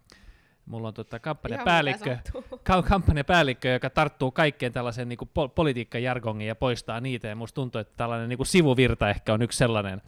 Mulla 0.68 0.88
on 0.88 0.94
tota 0.94 1.18
kampanjapäällikkö, 1.18 2.18
ka- 2.62 2.82
kampanjapäällikkö, 2.82 3.68
joka 3.68 3.90
tarttuu 3.90 4.30
kaikkeen 4.30 4.72
tällaiseen 4.72 5.08
niin 5.08 5.18
po- 5.18 5.48
politiikkajargongiin 5.54 6.48
ja 6.48 6.54
poistaa 6.54 7.00
niitä. 7.00 7.28
Ja 7.28 7.36
musta 7.36 7.54
tuntuu, 7.54 7.80
että 7.80 7.94
tällainen 7.96 8.28
niin 8.28 8.36
kuin 8.36 8.46
sivuvirta 8.46 9.10
ehkä 9.10 9.34
on 9.34 9.42
yksi 9.42 9.58
sellainen, 9.58 10.02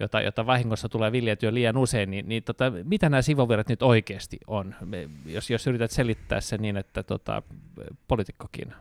jota, 0.00 0.20
jota 0.20 0.46
vahingossa 0.46 0.88
tulee 0.88 1.12
viljeltyä 1.12 1.54
liian 1.54 1.76
usein. 1.76 2.10
Niin, 2.10 2.28
niin 2.28 2.42
tota, 2.42 2.64
mitä 2.84 3.08
nämä 3.08 3.22
sivuvirrat 3.22 3.68
nyt 3.68 3.82
oikeasti 3.82 4.38
on? 4.46 4.74
Me, 4.80 5.08
jos, 5.26 5.50
jos 5.50 5.66
yrität 5.66 5.90
selittää 5.90 6.40
se 6.40 6.58
niin, 6.58 6.76
että 6.76 7.02
tota, 7.02 7.42
poliitikkokin 8.08 8.72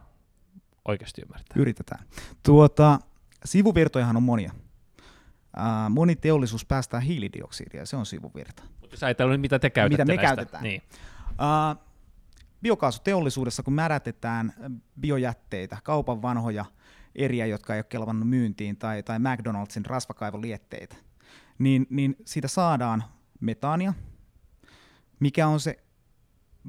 oikeasti 0.87 1.21
ymmärtää. 1.21 1.55
Yritetään. 1.61 2.05
Tuota, 2.43 2.99
sivuvirtojahan 3.45 4.17
on 4.17 4.23
monia. 4.23 4.51
Moni 5.89 6.15
teollisuus 6.15 6.65
päästää 6.65 6.99
hiilidioksidia, 6.99 7.85
se 7.85 7.95
on 7.95 8.05
sivuvirta. 8.05 8.63
Mutta 8.81 8.93
jos 8.93 9.03
ajatellaan, 9.03 9.39
mitä 9.39 9.59
te 9.59 9.69
käytätte 9.69 10.03
Mitä 10.03 10.13
me 10.13 10.15
näistä. 10.15 10.35
käytetään. 10.35 10.63
Niin. 10.63 10.81
Biokaasuteollisuudessa, 12.61 13.63
kun 13.63 13.73
märätetään 13.73 14.53
biojätteitä, 14.99 15.77
kaupan 15.83 16.21
vanhoja 16.21 16.65
eriä, 17.15 17.45
jotka 17.45 17.73
ei 17.73 17.77
ole 17.77 17.83
kelvannut 17.83 18.29
myyntiin, 18.29 18.77
tai, 18.77 19.03
tai 19.03 19.19
McDonaldsin 19.19 19.85
rasvakaivolietteitä, 19.85 20.95
niin, 21.59 21.87
niin 21.89 22.15
siitä 22.25 22.47
saadaan 22.47 23.03
metaania, 23.39 23.93
mikä 25.19 25.47
on 25.47 25.59
se 25.59 25.83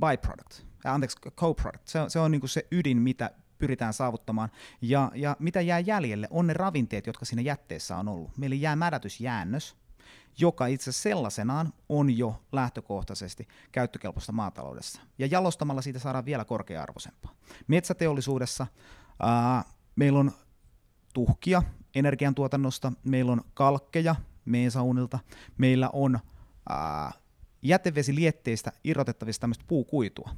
byproduct, 0.01 0.53
äh, 0.87 0.95
anteeksi, 0.95 1.19
co-product. 1.31 1.87
Se, 1.89 1.99
se 2.09 2.19
on 2.19 2.31
niin 2.31 2.49
se 2.49 2.67
ydin, 2.73 2.99
mitä 2.99 3.31
pyritään 3.59 3.93
saavuttamaan. 3.93 4.51
Ja, 4.83 5.13
ja 5.15 5.37
mitä 5.39 5.61
jää 5.61 5.79
jäljelle, 5.79 6.29
on 6.31 6.47
ne 6.47 6.53
ravinteet, 6.53 7.07
jotka 7.07 7.25
siinä 7.25 7.43
jätteessä 7.43 7.97
on 7.97 8.09
ollut. 8.09 8.39
Meillä 8.39 8.57
jää 8.57 8.77
mädätysjäännös, 8.77 9.77
joka 10.38 10.66
itse 10.66 10.93
sellaisenaan 10.93 11.73
on 11.88 12.19
jo 12.19 12.43
lähtökohtaisesti 12.52 13.49
käyttökelpoista 13.73 14.33
maataloudessa. 14.33 15.00
Ja 15.19 15.26
jalostamalla 15.26 15.83
siitä 15.83 15.99
saadaan 15.99 16.25
vielä 16.25 16.45
korkea-arvoisempaa. 16.45 17.35
Metsäteollisuudessa 17.66 18.66
ää, 19.21 19.64
meillä 19.97 20.19
on 20.19 20.33
tuhkia 21.14 21.62
energiantuotannosta, 21.95 22.93
meillä 23.05 23.33
on 23.33 23.40
kalkkeja 23.55 24.14
meesaunilta, 24.45 25.19
meillä 25.59 25.90
on 25.93 26.19
ää, 26.69 27.12
jätevesilietteistä 27.62 28.73
irrotettavista 28.85 29.40
tämmöistä 29.40 29.64
puukuitua. 29.69 30.31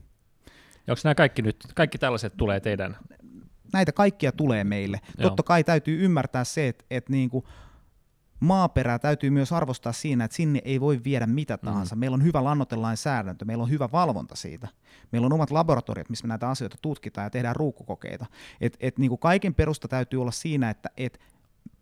Ja 0.86 0.92
onko 0.92 1.00
nämä 1.04 1.14
kaikki 1.14 1.42
nyt, 1.42 1.56
kaikki 1.74 1.98
tällaiset 1.98 2.36
tulee 2.36 2.60
teidän? 2.60 2.96
Näitä 3.72 3.92
kaikkia 3.92 4.32
tulee 4.32 4.64
meille. 4.64 5.00
Joo. 5.18 5.28
Totta 5.28 5.42
kai 5.42 5.64
täytyy 5.64 6.04
ymmärtää 6.04 6.44
se, 6.44 6.68
että, 6.68 6.84
että 6.90 7.12
niin 7.12 7.30
kuin 7.30 7.44
maaperää 8.40 8.98
täytyy 8.98 9.30
myös 9.30 9.52
arvostaa 9.52 9.92
siinä, 9.92 10.24
että 10.24 10.36
sinne 10.36 10.60
ei 10.64 10.80
voi 10.80 11.00
viedä 11.04 11.26
mitä 11.26 11.54
mm. 11.54 11.64
tahansa. 11.64 11.94
Mm. 11.94 12.00
Meillä 12.00 12.14
on 12.14 12.24
hyvä 12.24 12.44
lannotelain 12.44 12.96
meillä 13.44 13.62
on 13.62 13.70
hyvä 13.70 13.88
valvonta 13.92 14.36
siitä. 14.36 14.68
Meillä 15.12 15.26
on 15.26 15.32
omat 15.32 15.50
laboratoriot, 15.50 16.08
missä 16.08 16.26
me 16.26 16.28
näitä 16.28 16.50
asioita 16.50 16.76
tutkitaan 16.82 17.24
ja 17.24 17.30
tehdään 17.30 17.56
ruukkukokeita. 17.56 18.26
Et, 18.60 18.76
et 18.80 18.98
niin 18.98 19.08
kuin 19.08 19.18
kaiken 19.18 19.54
perusta 19.54 19.88
täytyy 19.88 20.20
olla 20.20 20.30
siinä, 20.30 20.70
että 20.70 20.90
et 20.96 21.20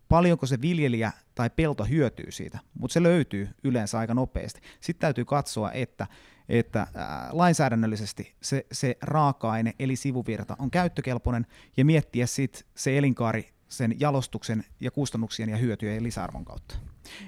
paljonko 0.09 0.45
se 0.45 0.61
viljelijä 0.61 1.11
tai 1.35 1.49
pelto 1.49 1.83
hyötyy 1.83 2.31
siitä, 2.31 2.59
mutta 2.79 2.93
se 2.93 3.03
löytyy 3.03 3.49
yleensä 3.63 3.99
aika 3.99 4.13
nopeasti. 4.13 4.61
Sitten 4.81 5.01
täytyy 5.01 5.25
katsoa, 5.25 5.71
että, 5.71 6.07
että 6.49 6.87
lainsäädännöllisesti 7.31 8.35
se, 8.41 8.65
se 8.71 8.97
raaka-aine 9.01 9.73
eli 9.79 9.95
sivuvirta 9.95 10.55
on 10.59 10.71
käyttökelpoinen 10.71 11.45
ja 11.77 11.85
miettiä 11.85 12.25
sitten 12.25 12.63
se 12.75 12.97
elinkaari 12.97 13.56
sen 13.69 13.95
jalostuksen 13.99 14.63
ja 14.79 14.91
kustannuksien 14.91 15.49
ja 15.49 15.57
hyötyjen 15.57 15.95
ja 15.95 16.03
lisäarvon 16.03 16.45
kautta. 16.45 16.75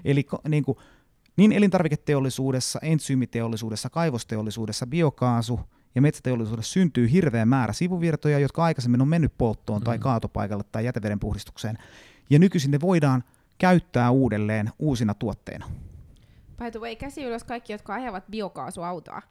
Eli 0.06 0.28
niin, 0.48 0.64
kuin, 0.64 0.78
niin 1.38 1.52
elintarviketeollisuudessa, 1.52 2.80
entsyymiteollisuudessa, 2.82 3.90
kaivosteollisuudessa, 3.90 4.88
biokaasu 4.88 5.60
ja 5.96 6.02
metsäteollisuudessa 6.02 6.74
syntyy 6.74 7.12
hirveä 7.12 7.46
määrä 7.46 7.74
sivuvirtoja, 7.74 8.40
jotka 8.40 8.64
aikaisemmin 8.64 9.02
on 9.02 9.08
mennyt 9.08 9.34
polttoon 9.38 9.82
tai 9.82 9.98
mm. 9.98 10.02
kaatopaikalle 10.02 10.64
tai 10.72 10.86
jäteveden 10.86 11.20
puhdistukseen. 11.20 11.78
Ja 12.30 12.40
nykyisin 12.40 12.72
ne 12.72 12.82
voidaan 12.82 13.24
käyttää 13.58 14.12
uudelleen 14.12 14.70
uusina 14.80 15.14
tuotteina. 15.14 15.66
By 16.58 16.72
the 16.72 16.80
way, 16.80 16.96
käsi 16.96 17.24
ylös 17.24 17.44
kaikki, 17.44 17.74
jotka 17.74 17.94
ajavat 17.94 18.24
biokaasuautoa 18.32 19.22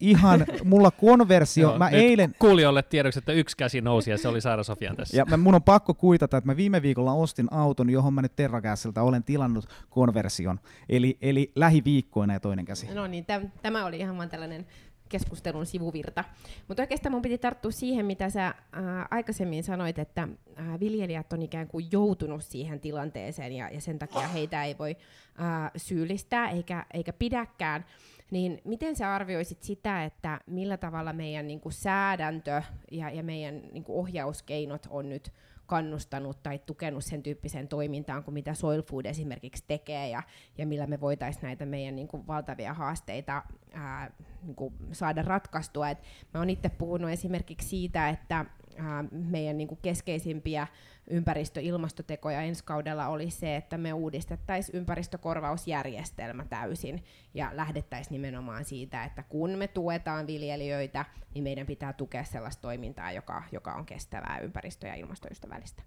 ihan, 0.00 0.46
mulla 0.64 0.90
konversio, 0.90 1.68
Joo, 1.68 1.78
mä 1.78 1.88
eilen... 1.88 2.34
Kuulijoille 2.38 2.82
tiedoksi, 2.82 3.18
että 3.18 3.32
yksi 3.32 3.56
käsi 3.56 3.80
nousi 3.80 4.10
ja 4.10 4.18
se 4.18 4.28
oli 4.28 4.40
Saara 4.40 4.62
Sofian 4.62 4.96
tässä. 4.96 5.16
Ja 5.16 5.24
mä, 5.24 5.36
mun 5.36 5.54
on 5.54 5.62
pakko 5.62 5.94
kuitata, 5.94 6.36
että 6.36 6.50
mä 6.50 6.56
viime 6.56 6.82
viikolla 6.82 7.12
ostin 7.12 7.52
auton, 7.52 7.90
johon 7.90 8.14
mä 8.14 8.22
nyt 8.22 8.36
Terragassilta 8.36 9.02
olen 9.02 9.24
tilannut 9.24 9.66
konversion. 9.90 10.60
Eli, 10.88 11.18
eli 11.20 11.52
lähiviikkoina 11.54 12.32
ja 12.32 12.40
toinen 12.40 12.64
käsi. 12.64 12.94
No 12.94 13.06
niin, 13.06 13.26
täm, 13.26 13.50
tämä 13.62 13.86
oli 13.86 13.98
ihan 13.98 14.16
vaan 14.16 14.28
tällainen 14.28 14.66
keskustelun 15.08 15.66
sivuvirta. 15.66 16.24
Mutta 16.68 16.82
oikeastaan 16.82 17.12
mun 17.12 17.22
piti 17.22 17.38
tarttua 17.38 17.70
siihen, 17.70 18.06
mitä 18.06 18.30
sä 18.30 18.54
ää, 18.72 19.08
aikaisemmin 19.10 19.64
sanoit, 19.64 19.98
että 19.98 20.28
ää, 20.56 20.80
viljelijät 20.80 21.32
on 21.32 21.42
ikään 21.42 21.68
kuin 21.68 21.88
joutunut 21.92 22.44
siihen 22.44 22.80
tilanteeseen 22.80 23.52
ja, 23.52 23.70
ja 23.70 23.80
sen 23.80 23.98
takia 23.98 24.28
heitä 24.28 24.64
ei 24.64 24.78
voi 24.78 24.96
ää, 25.36 25.70
syyllistää 25.76 26.50
eikä, 26.50 26.86
eikä 26.94 27.12
pidäkään. 27.12 27.84
Niin 28.30 28.60
miten 28.64 28.96
sä 28.96 29.14
arvioisit 29.14 29.62
sitä, 29.62 30.04
että 30.04 30.40
millä 30.46 30.76
tavalla 30.76 31.12
meidän 31.12 31.46
niin 31.46 31.60
kuin 31.60 31.72
säädäntö 31.72 32.62
ja, 32.90 33.10
ja 33.10 33.22
meidän 33.22 33.62
niin 33.72 33.84
kuin 33.84 33.98
ohjauskeinot 33.98 34.86
on 34.90 35.08
nyt 35.08 35.32
kannustanut 35.66 36.42
tai 36.42 36.58
tukenut 36.58 37.04
sen 37.04 37.22
tyyppiseen 37.22 37.68
toimintaan 37.68 38.24
kuin 38.24 38.34
mitä 38.34 38.54
Soil 38.54 38.82
Food 38.82 39.04
esimerkiksi 39.04 39.64
tekee 39.66 40.08
ja, 40.08 40.22
ja 40.58 40.66
millä 40.66 40.86
me 40.86 41.00
voitaisiin 41.00 41.42
näitä 41.42 41.66
meidän 41.66 41.96
niin 41.96 42.08
kuin, 42.08 42.26
valtavia 42.26 42.74
haasteita 42.74 43.42
ää, 43.72 44.10
niin 44.42 44.56
kuin, 44.56 44.74
saada 44.92 45.22
ratkaistua. 45.22 45.90
Et 45.90 45.98
mä 46.34 46.40
oon 46.40 46.50
itse 46.50 46.68
puhunut 46.68 47.10
esimerkiksi 47.10 47.68
siitä, 47.68 48.08
että 48.08 48.44
ää, 48.78 49.04
meidän 49.10 49.58
niin 49.58 49.68
kuin, 49.68 49.78
keskeisimpiä 49.82 50.66
ympäristö- 51.10 51.60
ilmastotekoja 51.60 52.40
ensi 52.40 52.64
kaudella 52.64 53.08
oli 53.08 53.30
se, 53.30 53.56
että 53.56 53.78
me 53.78 53.92
uudistettaisiin 53.92 54.76
ympäristökorvausjärjestelmä 54.78 56.44
täysin 56.44 57.04
ja 57.34 57.50
lähdettäisiin 57.52 58.12
nimenomaan 58.12 58.64
siitä, 58.64 59.04
että 59.04 59.22
kun 59.22 59.50
me 59.50 59.68
tuetaan 59.68 60.26
viljelijöitä, 60.26 61.04
niin 61.34 61.44
meidän 61.44 61.66
pitää 61.66 61.92
tukea 61.92 62.24
sellaista 62.24 62.62
toimintaa, 62.62 63.12
joka, 63.12 63.42
joka 63.52 63.74
on 63.74 63.86
kestävää 63.86 64.38
ympäristö- 64.38 64.86
ja 64.86 64.94
ilmastoystävällistä. 64.94 65.82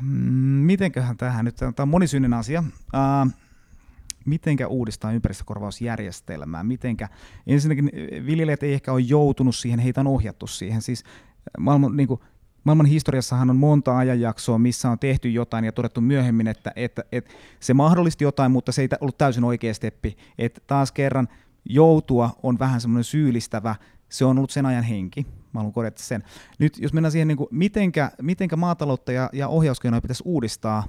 Mm, 0.00 0.08
mitenköhän 0.66 1.16
tähän 1.16 1.44
nyt, 1.44 1.56
tämä 1.56 1.72
on 1.78 1.88
monisyinen 1.88 2.34
asia. 2.34 2.60
Uh, 2.60 3.45
mitenkä 4.26 4.66
uudistaa 4.66 5.12
ympäristökorvausjärjestelmää, 5.12 6.64
mitenkä, 6.64 7.08
ensinnäkin 7.46 7.90
viljelijät 8.26 8.62
ei 8.62 8.72
ehkä 8.72 8.92
ole 8.92 9.00
joutunut 9.00 9.56
siihen, 9.56 9.78
heitä 9.78 10.00
on 10.00 10.06
ohjattu 10.06 10.46
siihen, 10.46 10.82
siis 10.82 11.04
maailman, 11.58 11.96
niin 11.96 12.08
kuin, 12.08 12.20
maailman 12.64 12.86
historiassahan 12.86 13.50
on 13.50 13.56
monta 13.56 13.98
ajanjaksoa, 13.98 14.58
missä 14.58 14.90
on 14.90 14.98
tehty 14.98 15.30
jotain 15.30 15.64
ja 15.64 15.72
todettu 15.72 16.00
myöhemmin, 16.00 16.48
että, 16.48 16.72
että, 16.76 17.04
että 17.12 17.34
se 17.60 17.74
mahdollisti 17.74 18.24
jotain, 18.24 18.52
mutta 18.52 18.72
se 18.72 18.82
ei 18.82 18.88
ollut 19.00 19.18
täysin 19.18 19.44
oikea 19.44 19.74
steppi. 19.74 20.16
Että 20.38 20.60
taas 20.66 20.92
kerran 20.92 21.28
joutua 21.64 22.30
on 22.42 22.58
vähän 22.58 22.80
semmoinen 22.80 23.04
syyllistävä, 23.04 23.74
se 24.08 24.24
on 24.24 24.38
ollut 24.38 24.50
sen 24.50 24.66
ajan 24.66 24.84
henki. 24.84 25.26
Mä 25.52 25.60
haluan 25.60 25.72
korjata 25.72 26.02
sen. 26.02 26.22
Nyt 26.58 26.78
jos 26.78 26.92
mennään 26.92 27.12
siihen, 27.12 27.28
niin 27.28 27.38
kuin, 27.38 27.48
mitenkä, 27.50 28.10
mitenkä 28.22 28.56
maataloutta 28.56 29.12
ja, 29.12 29.30
ja 29.32 29.48
ohjauskeinoja 29.48 30.00
pitäisi 30.00 30.22
uudistaa, 30.26 30.84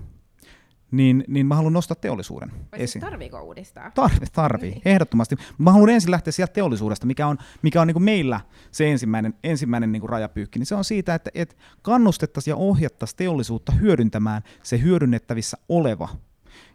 niin, 0.91 1.23
niin 1.27 1.45
mä 1.45 1.55
haluan 1.55 1.73
nostaa 1.73 1.95
teollisuuden 1.95 2.51
Vai 2.51 2.59
siis 2.79 2.81
esiin. 2.81 3.01
tarviiko 3.01 3.41
uudistaa? 3.41 3.91
Tarvi, 3.91 4.25
tarvii, 4.33 4.71
niin. 4.71 4.81
ehdottomasti. 4.85 5.35
Mä 5.57 5.71
haluan 5.71 5.89
ensin 5.89 6.11
lähteä 6.11 6.31
sieltä 6.31 6.53
teollisuudesta, 6.53 7.07
mikä 7.07 7.27
on, 7.27 7.37
mikä 7.61 7.81
on 7.81 7.87
niin 7.87 7.93
kuin 7.95 8.03
meillä 8.03 8.41
se 8.71 8.91
ensimmäinen, 8.91 9.33
ensimmäinen 9.43 9.91
niin 9.91 9.99
kuin 9.99 10.09
rajapyykki. 10.09 10.59
Niin 10.59 10.65
se 10.67 10.75
on 10.75 10.83
siitä, 10.83 11.15
että, 11.15 11.29
että 11.33 11.55
kannustettaisiin 11.81 12.51
ja 12.51 12.55
ohjattaisiin 12.55 13.17
teollisuutta 13.17 13.71
hyödyntämään 13.71 14.41
se 14.63 14.81
hyödynnettävissä 14.81 15.57
oleva 15.69 16.09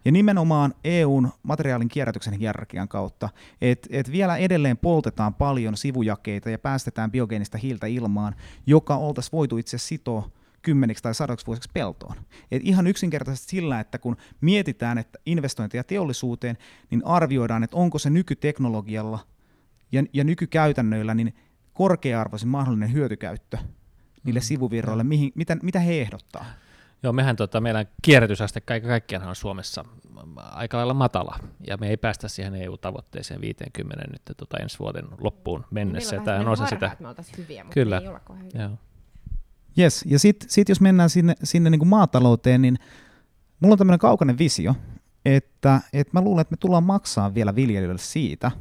ja 0.05 0.11
nimenomaan 0.11 0.73
EUn 0.83 1.29
materiaalin 1.43 1.87
kierrätyksen 1.87 2.33
hierarkian 2.33 2.87
kautta, 2.87 3.29
että 3.61 3.89
et 3.91 4.11
vielä 4.11 4.37
edelleen 4.37 4.77
poltetaan 4.77 5.33
paljon 5.33 5.77
sivujakeita 5.77 6.49
ja 6.49 6.59
päästetään 6.59 7.11
biogeenistä 7.11 7.57
hiiltä 7.57 7.87
ilmaan, 7.87 8.35
joka 8.65 8.95
oltaisiin 8.95 9.31
voitu 9.31 9.57
itse 9.57 9.77
sitoa 9.77 10.29
kymmeniksi 10.63 11.03
tai 11.03 11.15
sadaksi 11.15 11.45
vuosiksi 11.45 11.69
peltoon. 11.73 12.15
Et 12.51 12.61
ihan 12.65 12.87
yksinkertaisesti 12.87 13.49
sillä, 13.49 13.79
että 13.79 13.97
kun 13.97 14.17
mietitään 14.41 14.97
että 14.97 15.19
investointeja 15.25 15.83
teollisuuteen, 15.83 16.57
niin 16.89 17.05
arvioidaan, 17.05 17.63
että 17.63 17.77
onko 17.77 17.99
se 17.99 18.09
nykyteknologialla 18.09 19.19
ja, 19.91 20.03
ja 20.13 20.23
nykykäytännöillä 20.23 21.13
niin 21.13 21.35
korkea-arvoisin 21.73 22.49
mahdollinen 22.49 22.93
hyötykäyttö 22.93 23.57
niille 24.23 24.39
mm. 24.39 24.43
sivuvirroille, 24.43 25.03
mihin, 25.03 25.31
mitä, 25.35 25.57
mitä 25.63 25.79
he 25.79 26.01
ehdottaa. 26.01 26.45
Joo, 27.03 27.13
mehän 27.13 27.35
tota, 27.35 27.61
meidän 27.61 27.85
kierrätysaste 28.01 28.61
kaiken 28.61 28.89
kaikkiaan 28.89 29.27
on 29.27 29.35
Suomessa 29.35 29.85
aika 30.35 30.77
lailla 30.77 30.93
matala, 30.93 31.39
ja 31.67 31.77
me 31.77 31.89
ei 31.89 31.97
päästä 31.97 32.27
siihen 32.27 32.55
EU-tavoitteeseen 32.55 33.41
50 33.41 34.03
nyt 34.11 34.21
tota, 34.37 34.57
ensi 34.57 34.79
vuoden 34.79 35.05
loppuun 35.21 35.65
mennessä. 35.71 36.21
Tämä 36.25 36.39
on 36.39 36.47
osa 36.47 36.65
sitä. 36.65 36.97
Me 36.99 37.07
hyviä, 37.37 37.63
mutta 37.63 37.73
Kyllä. 37.73 37.97
ei 37.97 38.07
olla 38.07 38.21
Joo. 38.53 38.69
Yes, 39.77 40.05
ja 40.07 40.19
sitten 40.19 40.49
sit 40.49 40.69
jos 40.69 40.81
mennään 40.81 41.09
sinne, 41.09 41.35
sinne 41.43 41.69
niin 41.69 41.79
kuin 41.79 41.89
maatalouteen, 41.89 42.61
niin 42.61 42.79
mulla 43.59 43.73
on 43.73 43.77
tämmöinen 43.77 43.99
kaukainen 43.99 44.37
visio, 44.37 44.75
että, 45.25 45.81
että 45.93 46.11
mä 46.13 46.21
luulen, 46.21 46.41
että 46.41 46.53
me 46.53 46.57
tullaan 46.57 46.83
maksaa 46.83 47.33
vielä 47.33 47.55
viljelijöille 47.55 48.01
siitä, 48.01 48.51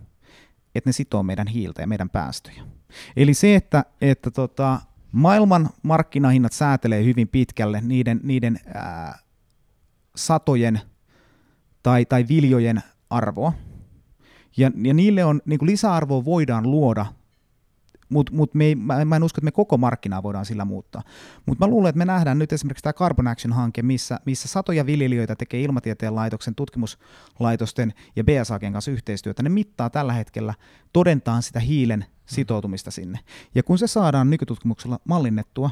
että 0.74 0.88
ne 0.88 0.92
sitoo 0.92 1.22
meidän 1.22 1.46
hiiltä 1.46 1.82
ja 1.82 1.86
meidän 1.86 2.10
päästöjä. 2.10 2.62
Eli 3.16 3.34
se, 3.34 3.54
että, 3.54 3.84
että 4.00 4.30
tota, 4.30 4.80
maailman 5.12 5.70
markkinahinnat 5.82 6.52
säätelee 6.52 7.04
hyvin 7.04 7.28
pitkälle 7.28 7.80
niiden, 7.80 8.20
niiden 8.22 8.58
ää, 8.74 9.18
satojen 10.16 10.80
tai, 11.82 12.04
tai 12.04 12.24
viljojen 12.28 12.82
arvoa, 13.10 13.52
ja, 14.56 14.70
ja 14.84 14.94
niille 14.94 15.24
on, 15.24 15.42
niin 15.46 15.58
kuin 15.58 15.70
lisäarvoa 15.70 16.24
voidaan 16.24 16.70
luoda 16.70 17.06
mutta 18.12 18.32
mut 18.32 18.54
me 18.54 18.74
mä, 18.74 19.04
mä 19.04 19.16
en 19.16 19.22
usko, 19.22 19.38
että 19.38 19.44
me 19.44 19.52
koko 19.52 19.78
markkinaa 19.78 20.22
voidaan 20.22 20.46
sillä 20.46 20.64
muuttaa. 20.64 21.02
Mutta 21.46 21.66
mä 21.66 21.70
luulen, 21.70 21.88
että 21.88 21.98
me 21.98 22.04
nähdään 22.04 22.38
nyt 22.38 22.52
esimerkiksi 22.52 22.82
tämä 22.82 22.92
Carbon 22.92 23.26
Action-hanke, 23.26 23.82
missä, 23.82 24.20
missä 24.26 24.48
satoja 24.48 24.86
viljelijöitä 24.86 25.36
tekee 25.36 25.62
ilmatieteen 25.62 26.14
laitoksen, 26.14 26.54
tutkimuslaitosten 26.54 27.92
ja 28.16 28.24
BSAGen 28.24 28.72
kanssa 28.72 28.90
yhteistyötä. 28.90 29.42
Ne 29.42 29.48
mittaa 29.48 29.90
tällä 29.90 30.12
hetkellä, 30.12 30.54
todentaa 30.92 31.40
sitä 31.40 31.60
hiilen 31.60 32.04
sitoutumista 32.26 32.90
sinne. 32.90 33.18
Ja 33.54 33.62
kun 33.62 33.78
se 33.78 33.86
saadaan 33.86 34.30
nykytutkimuksella 34.30 35.00
mallinnettua, 35.04 35.70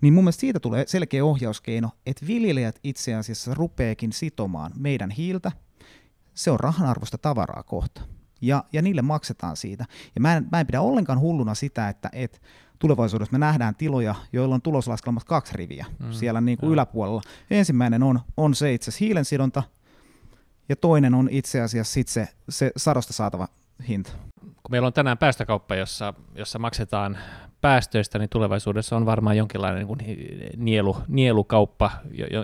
niin 0.00 0.14
mun 0.14 0.24
mielestä 0.24 0.40
siitä 0.40 0.60
tulee 0.60 0.84
selkeä 0.86 1.24
ohjauskeino, 1.24 1.90
että 2.06 2.26
viljelijät 2.26 2.78
itse 2.82 3.14
asiassa 3.14 3.54
rupeekin 3.54 4.12
sitomaan 4.12 4.72
meidän 4.76 5.10
hiiltä. 5.10 5.52
Se 6.34 6.50
on 6.50 6.60
rahanarvoista 6.60 7.18
tavaraa 7.18 7.62
kohta 7.62 8.17
ja, 8.40 8.64
ja 8.72 8.82
niille 8.82 9.02
maksetaan 9.02 9.56
siitä. 9.56 9.84
Ja 10.14 10.20
mä 10.20 10.36
en, 10.36 10.46
mä 10.52 10.60
en 10.60 10.66
pidä 10.66 10.80
ollenkaan 10.80 11.20
hulluna 11.20 11.54
sitä, 11.54 11.88
että 11.88 12.10
et 12.12 12.42
tulevaisuudessa 12.78 13.32
me 13.32 13.38
nähdään 13.38 13.74
tiloja, 13.74 14.14
joilla 14.32 14.54
on 14.54 14.62
tuloslaskelmat 14.62 15.24
kaksi 15.24 15.56
riviä 15.56 15.86
mm, 15.98 16.12
siellä 16.12 16.40
niin 16.40 16.58
kuin 16.58 16.72
yläpuolella. 16.72 17.22
Ensimmäinen 17.50 18.02
on, 18.02 18.20
on 18.36 18.54
se 18.54 18.74
itse 18.74 18.90
asiassa 18.90 19.04
hiilensidonta, 19.04 19.62
ja 20.68 20.76
toinen 20.76 21.14
on 21.14 21.28
itse 21.30 21.60
asiassa 21.60 21.92
sit 21.92 22.08
se, 22.08 22.28
se 22.48 22.72
sadosta 22.76 23.12
saatava 23.12 23.48
hinta. 23.88 24.10
Kun 24.40 24.70
meillä 24.70 24.86
on 24.86 24.92
tänään 24.92 25.18
päästökauppa, 25.18 25.74
jossa, 25.74 26.14
jossa 26.34 26.58
maksetaan 26.58 27.18
päästöistä, 27.60 28.18
niin 28.18 28.28
tulevaisuudessa 28.28 28.96
on 28.96 29.06
varmaan 29.06 29.36
jonkinlainen 29.36 29.78
niin 29.78 29.86
kuin 29.86 30.00
nielu, 30.56 30.96
nielukauppa, 31.08 31.90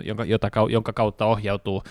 jonka, 0.03 0.25
jota, 0.25 0.49
jonka 0.69 0.93
kautta 0.93 1.25
ohjautuu 1.25 1.83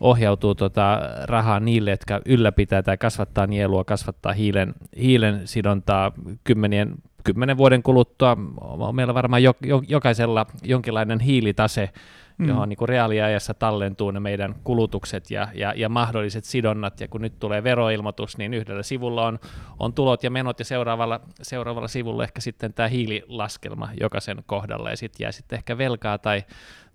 ohjautuu 0.00 0.54
tota 0.54 1.00
rahaa 1.24 1.60
niille, 1.60 1.90
jotka 1.90 2.20
ylläpitää 2.26 2.82
tai 2.82 2.96
kasvattaa 2.96 3.46
nielua, 3.46 3.84
kasvattaa 3.84 4.32
hiilen, 4.32 4.74
hiilen 5.00 5.40
sidontaa 5.44 6.12
kymmenien, 6.44 6.94
kymmenen 7.24 7.56
vuoden 7.56 7.82
kuluttua. 7.82 8.36
On 8.60 8.94
meillä 8.94 9.14
varmaan 9.14 9.42
jo, 9.42 9.54
jo, 9.62 9.82
jokaisella 9.88 10.46
jonkinlainen 10.62 11.20
hiilitase, 11.20 11.90
mm. 12.38 12.48
johon 12.48 12.68
niin 12.68 12.88
reaaliajassa 12.88 13.54
tallentuu 13.54 14.10
ne 14.10 14.20
meidän 14.20 14.54
kulutukset 14.64 15.30
ja, 15.30 15.48
ja, 15.54 15.72
ja 15.76 15.88
mahdolliset 15.88 16.44
sidonnat, 16.44 17.00
ja 17.00 17.08
kun 17.08 17.20
nyt 17.20 17.38
tulee 17.38 17.64
veroilmoitus, 17.64 18.38
niin 18.38 18.54
yhdellä 18.54 18.82
sivulla 18.82 19.26
on, 19.26 19.38
on 19.78 19.92
tulot 19.92 20.24
ja 20.24 20.30
menot, 20.30 20.58
ja 20.58 20.64
seuraavalla, 20.64 21.20
seuraavalla 21.42 21.88
sivulla 21.88 22.24
ehkä 22.24 22.40
sitten 22.40 22.74
tämä 22.74 22.88
hiililaskelma 22.88 23.88
jokaisen 24.00 24.44
kohdalla, 24.46 24.90
ja 24.90 24.96
sitten 24.96 25.24
jää 25.24 25.32
sitten 25.32 25.56
ehkä 25.56 25.78
velkaa 25.78 26.18
tai, 26.18 26.44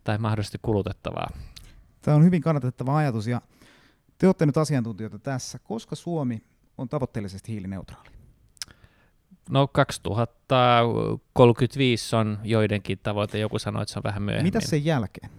tai 0.03 0.17
mahdollisesti 0.17 0.59
kulutettavaa. 0.61 1.29
Tämä 2.01 2.17
on 2.17 2.23
hyvin 2.23 2.41
kannatettava 2.41 2.97
ajatus 2.97 3.27
ja 3.27 3.41
te 4.17 4.27
olette 4.27 4.45
nyt 4.45 4.57
asiantuntijoita 4.57 5.19
tässä. 5.19 5.59
Koska 5.59 5.95
Suomi 5.95 6.43
on 6.77 6.89
tavoitteellisesti 6.89 7.51
hiilineutraali? 7.51 8.09
No 9.49 9.67
2035 9.67 12.15
on 12.15 12.39
joidenkin 12.43 12.99
tavoite, 13.03 13.39
joku 13.39 13.59
sanoi, 13.59 13.81
että 13.81 13.93
se 13.93 13.99
on 13.99 14.03
vähän 14.03 14.23
myöhemmin. 14.23 14.53
Mitä 14.53 14.59
sen 14.59 14.85
jälkeen? 14.85 15.31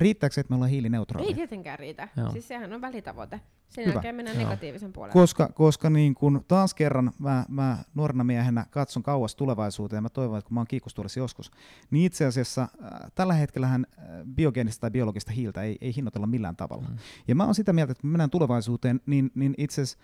Riittääkö 0.00 0.34
se, 0.34 0.40
että 0.40 0.50
me 0.50 0.54
ollaan 0.54 0.70
hiilineutraali? 0.70 1.26
Ei 1.26 1.34
tietenkään 1.34 1.78
riitä. 1.78 2.08
Joo. 2.16 2.30
Siis 2.30 2.48
sehän 2.48 2.72
on 2.72 2.80
välitavoite. 2.80 3.40
Sen 3.68 3.84
Hyvä. 3.84 3.94
jälkeen 3.94 4.14
mennään 4.14 4.36
Joo. 4.36 4.44
negatiivisen 4.44 4.92
puolelle. 4.92 5.12
Koska, 5.12 5.48
koska 5.48 5.90
niin 5.90 6.14
kun 6.14 6.44
taas 6.48 6.74
kerran 6.74 7.12
mä, 7.18 7.44
mä 7.48 7.78
nuorena 7.94 8.24
miehenä 8.24 8.66
katson 8.70 9.02
kauas 9.02 9.34
tulevaisuuteen 9.34 9.98
ja 9.98 10.02
mä 10.02 10.08
toivon, 10.08 10.38
että 10.38 10.48
kun 10.48 10.54
mä 10.54 10.60
oon 10.60 10.66
kiikkustuolissa 10.66 11.20
joskus, 11.20 11.50
niin 11.90 12.04
itse 12.04 12.24
asiassa 12.26 12.62
äh, 12.62 12.90
tällä 13.14 13.34
hetkellähän 13.34 13.86
äh, 13.98 14.04
biogeenista 14.34 14.80
tai 14.80 14.90
biologista 14.90 15.32
hiiltä 15.32 15.62
ei, 15.62 15.78
ei 15.80 15.96
hinnoitella 15.96 16.26
millään 16.26 16.56
tavalla. 16.56 16.88
Mm. 16.88 16.96
Ja 17.28 17.34
mä 17.34 17.44
oon 17.44 17.54
sitä 17.54 17.72
mieltä, 17.72 17.92
että 17.92 18.00
kun 18.00 18.10
mennään 18.10 18.30
tulevaisuuteen, 18.30 19.00
niin, 19.06 19.30
niin 19.34 19.54
itse 19.58 19.82
asiassa 19.82 19.98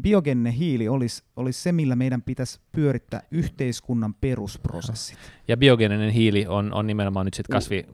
biogeeninen 0.00 0.52
hiili 0.52 0.88
olisi, 0.88 1.22
olisi 1.36 1.62
se, 1.62 1.72
millä 1.72 1.96
meidän 1.96 2.22
pitäisi 2.22 2.60
pyörittää 2.72 3.22
yhteiskunnan 3.30 4.14
perusprosessit. 4.14 5.18
Ja 5.48 5.56
biogeeninen 5.56 6.10
hiili 6.10 6.46
on, 6.46 6.72
on 6.72 6.86
nimenomaan 6.86 7.26
nyt 7.26 7.34
sitten 7.34 7.52
kasvi... 7.52 7.86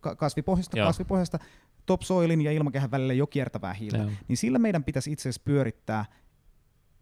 Ka- 0.00 0.16
kasvipohjasta, 0.16 0.76
kasvipohjasta 0.76 1.38
topsoilin 1.86 2.42
ja 2.42 2.52
ilmakehän 2.52 2.90
välillä 2.90 3.12
jo 3.12 3.26
kiertävää 3.26 3.74
hiiltä. 3.74 3.96
Joo. 3.96 4.10
Niin 4.28 4.36
sillä 4.36 4.58
meidän 4.58 4.84
pitäisi 4.84 5.12
itse 5.12 5.22
asiassa 5.22 5.42
pyörittää 5.44 6.04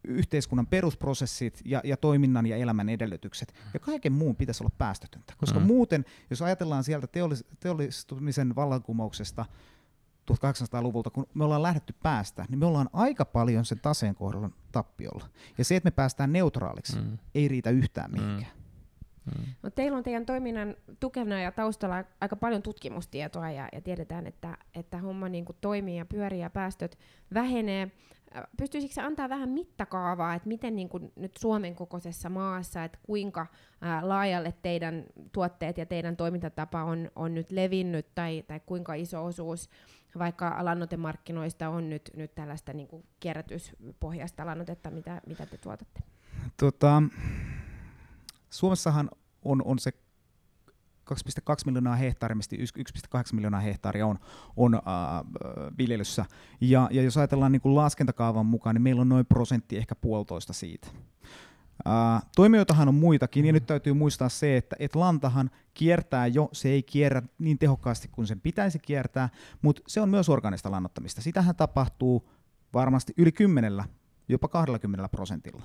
yhteiskunnan 0.08 0.66
perusprosessit 0.66 1.60
ja, 1.64 1.80
ja 1.84 1.96
toiminnan 1.96 2.46
ja 2.46 2.56
elämän 2.56 2.88
edellytykset. 2.88 3.54
Ja 3.74 3.80
kaiken 3.80 4.12
muun 4.12 4.36
pitäisi 4.36 4.62
olla 4.62 4.74
päästötöntä. 4.78 5.34
Koska 5.36 5.60
mm. 5.60 5.66
muuten, 5.66 6.04
jos 6.30 6.42
ajatellaan 6.42 6.84
sieltä 6.84 7.06
teollis- 7.06 7.56
teollistumisen 7.60 8.56
vallankumouksesta 8.56 9.44
1800-luvulta, 10.30 11.10
kun 11.10 11.26
me 11.34 11.44
ollaan 11.44 11.62
lähdetty 11.62 11.94
päästä, 12.02 12.44
niin 12.48 12.58
me 12.58 12.66
ollaan 12.66 12.90
aika 12.92 13.24
paljon 13.24 13.64
sen 13.64 13.80
taseen 13.82 14.14
kohdalla 14.14 14.50
tappiolla. 14.72 15.28
Ja 15.58 15.64
se, 15.64 15.76
että 15.76 15.86
me 15.86 15.90
päästään 15.90 16.32
neutraaliksi, 16.32 16.96
mm. 16.96 17.18
ei 17.34 17.48
riitä 17.48 17.70
yhtään 17.70 18.10
mm. 18.10 18.20
mihinkään. 18.20 18.52
Mm. 19.24 19.44
No, 19.62 19.70
teillä 19.70 19.98
on 19.98 20.04
teidän 20.04 20.26
toiminnan 20.26 20.76
tukena 21.00 21.40
ja 21.40 21.52
taustalla 21.52 22.04
aika 22.20 22.36
paljon 22.36 22.62
tutkimustietoa 22.62 23.50
ja, 23.50 23.68
ja 23.72 23.80
tiedetään, 23.80 24.26
että, 24.26 24.58
että 24.74 24.98
homma 24.98 25.28
niin 25.28 25.44
kuin 25.44 25.56
toimii 25.60 25.96
ja 25.98 26.06
pyörii 26.06 26.40
ja 26.40 26.50
päästöt 26.50 26.98
vähenee. 27.34 27.90
Pystyisikö 28.56 29.02
antaa 29.02 29.28
vähän 29.28 29.48
mittakaavaa, 29.48 30.34
että 30.34 30.48
miten 30.48 30.76
niin 30.76 30.88
kuin 30.88 31.12
nyt 31.16 31.36
Suomen 31.38 31.74
kokoisessa 31.74 32.28
maassa, 32.28 32.84
että 32.84 32.98
kuinka 33.02 33.46
ää, 33.80 34.08
laajalle 34.08 34.54
teidän 34.62 35.04
tuotteet 35.32 35.78
ja 35.78 35.86
teidän 35.86 36.16
toimintatapa 36.16 36.84
on, 36.84 37.10
on 37.16 37.34
nyt 37.34 37.50
levinnyt 37.50 38.14
tai, 38.14 38.44
tai 38.46 38.60
kuinka 38.66 38.94
iso 38.94 39.24
osuus 39.24 39.70
vaikka 40.18 40.56
lannoitemarkkinoista 40.64 41.68
on 41.68 41.90
nyt, 41.90 42.10
nyt 42.16 42.34
tällaista 42.34 42.72
niin 42.72 42.88
kuin 42.88 43.04
kierrätyspohjasta 43.20 44.46
lannoitetta, 44.46 44.90
mitä, 44.90 45.20
mitä 45.26 45.46
te 45.46 45.58
tuotatte? 45.58 46.00
Tota, 46.56 47.02
Suomessahan 48.50 49.10
on, 49.44 49.62
on 49.64 49.78
se 49.78 49.92
2,2 51.10 51.56
miljoonaa 51.66 51.96
hehtaaria, 51.96 52.36
mistä 52.36 52.56
1,8 52.56 53.22
miljoonaa 53.32 53.60
hehtaaria 53.60 54.06
on, 54.06 54.18
on 54.56 54.74
äh, 54.74 54.80
viljelyssä. 55.78 56.24
Ja, 56.60 56.88
ja 56.90 57.02
jos 57.02 57.16
ajatellaan 57.16 57.52
niin 57.52 57.62
kuin 57.62 57.74
laskentakaavan 57.74 58.46
mukaan, 58.46 58.74
niin 58.74 58.82
meillä 58.82 59.00
on 59.00 59.08
noin 59.08 59.26
prosentti, 59.26 59.76
ehkä 59.76 59.94
puolitoista 59.94 60.52
siitä. 60.52 60.88
Uh, 61.86 62.28
toimijoitahan 62.36 62.88
on 62.88 62.94
muitakin, 62.94 63.46
ja 63.46 63.52
nyt 63.52 63.66
täytyy 63.66 63.92
muistaa 63.92 64.28
se, 64.28 64.56
että 64.56 64.76
et 64.78 64.94
lantahan 64.94 65.50
kiertää 65.74 66.26
jo, 66.26 66.48
se 66.52 66.68
ei 66.68 66.82
kierrä 66.82 67.22
niin 67.38 67.58
tehokkaasti 67.58 68.08
kuin 68.08 68.26
sen 68.26 68.40
pitäisi 68.40 68.78
kiertää, 68.78 69.28
mutta 69.62 69.82
se 69.86 70.00
on 70.00 70.08
myös 70.08 70.28
organista 70.28 70.70
lannottamista. 70.70 71.22
Sitähän 71.22 71.56
tapahtuu 71.56 72.30
varmasti 72.74 73.12
yli 73.16 73.32
kymmenellä, 73.32 73.84
jopa 74.28 74.48
20 74.48 75.08
prosentilla. 75.08 75.62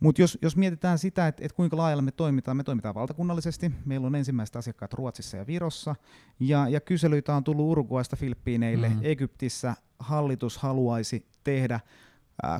Mutta 0.00 0.22
jos, 0.22 0.38
jos 0.42 0.56
mietitään 0.56 0.98
sitä, 0.98 1.28
että 1.28 1.44
et 1.44 1.52
kuinka 1.52 1.76
laajalla 1.76 2.02
me 2.02 2.10
toimitaan, 2.10 2.56
me 2.56 2.64
toimitaan 2.64 2.94
valtakunnallisesti. 2.94 3.72
Meillä 3.84 4.06
on 4.06 4.14
ensimmäiset 4.14 4.56
asiakkaat 4.56 4.92
Ruotsissa 4.94 5.36
ja 5.36 5.46
Virossa, 5.46 5.94
ja, 6.40 6.68
ja 6.68 6.80
kyselyitä 6.80 7.34
on 7.34 7.44
tullut 7.44 7.66
Uruguaysta 7.66 8.16
Filippiineille. 8.16 8.88
Mm. 8.88 8.98
Egyptissä 9.02 9.74
hallitus 9.98 10.58
haluaisi 10.58 11.26
tehdä 11.44 11.80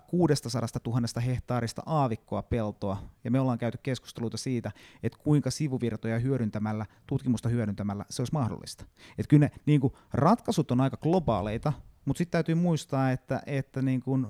600 0.07 0.69
000 0.87 1.21
hehtaarista 1.21 1.83
aavikkoa 1.87 2.43
peltoa, 2.43 3.03
ja 3.25 3.31
me 3.31 3.41
ollaan 3.41 3.59
käyty 3.59 3.79
keskusteluita 3.83 4.37
siitä, 4.37 4.73
että 5.03 5.19
kuinka 5.19 5.51
sivuvirtoja 5.51 6.19
hyödyntämällä, 6.19 6.87
tutkimusta 7.07 7.49
hyödyntämällä 7.49 8.05
se 8.11 8.23
olisi 8.23 8.33
mahdollista. 8.33 8.85
Et 9.19 9.27
kyllä 9.27 9.47
ne 9.47 9.51
niin 9.67 9.81
kuin, 9.81 9.93
ratkaisut 10.13 10.71
on 10.71 10.81
aika 10.81 10.97
globaaleita, 10.97 11.73
mutta 12.05 12.19
sitten 12.19 12.33
täytyy 12.33 12.55
muistaa, 12.55 13.11
että, 13.11 13.43
että 13.47 13.83
niin 13.83 14.01
kuin, 14.01 14.27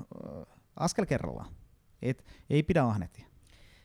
askel 0.77 1.07
kerrallaan. 1.07 1.53
Et 2.03 2.25
ei 2.51 2.63
pidä 2.63 2.85
ahnetia. 2.85 3.30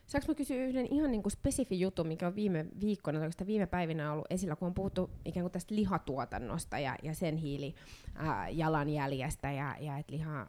Saanko 0.06 0.26
mä 0.28 0.34
kysyä 0.34 0.56
yhden 0.56 0.86
ihan 0.90 1.10
niin 1.10 1.22
kuin 1.22 1.32
spesifi 1.32 1.80
jutun, 1.80 2.06
mikä 2.06 2.26
on 2.26 2.34
viime 2.34 2.66
viikkoina 2.80 3.20
tai 3.20 3.46
viime 3.46 3.66
päivinä 3.66 4.12
ollut 4.12 4.26
esillä, 4.30 4.56
kun 4.56 4.66
on 4.66 4.74
puhuttu 4.74 5.10
ikään 5.24 5.44
kuin 5.44 5.52
tästä 5.52 5.74
lihatuotannosta 5.74 6.78
ja, 6.78 6.96
ja 7.02 7.14
sen 7.14 7.36
hiilijalanjäljestä 7.36 9.52
ja, 9.52 9.76
ja 9.80 9.98
että 9.98 10.12
liha, 10.12 10.46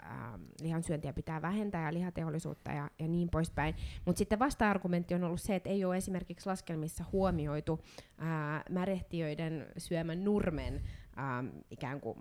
lihan 0.62 0.84
syöntiä 0.84 1.14
pitää 1.14 1.42
vähentää 1.42 1.86
ja 1.86 1.94
lihateollisuutta 1.94 2.72
ja, 2.72 2.90
ja 3.00 3.08
niin 3.08 3.30
poispäin. 3.30 3.76
Mutta 4.06 4.18
sitten 4.18 4.40
vasta-argumentti 4.40 5.16
on 5.16 5.24
ollut 5.24 5.42
se, 5.42 5.56
että 5.56 5.70
ei 5.70 5.86
ole 5.86 5.98
esimerkiksi 5.98 6.50
laskelmissa 6.50 7.04
huomioitu 7.12 7.80
ää, 8.18 8.64
märehtiöiden 8.70 9.68
syömän 9.78 10.24
nurmen 10.24 10.82
ähm, 11.20 11.48
ikään 11.72 12.02
kuin 12.02 12.18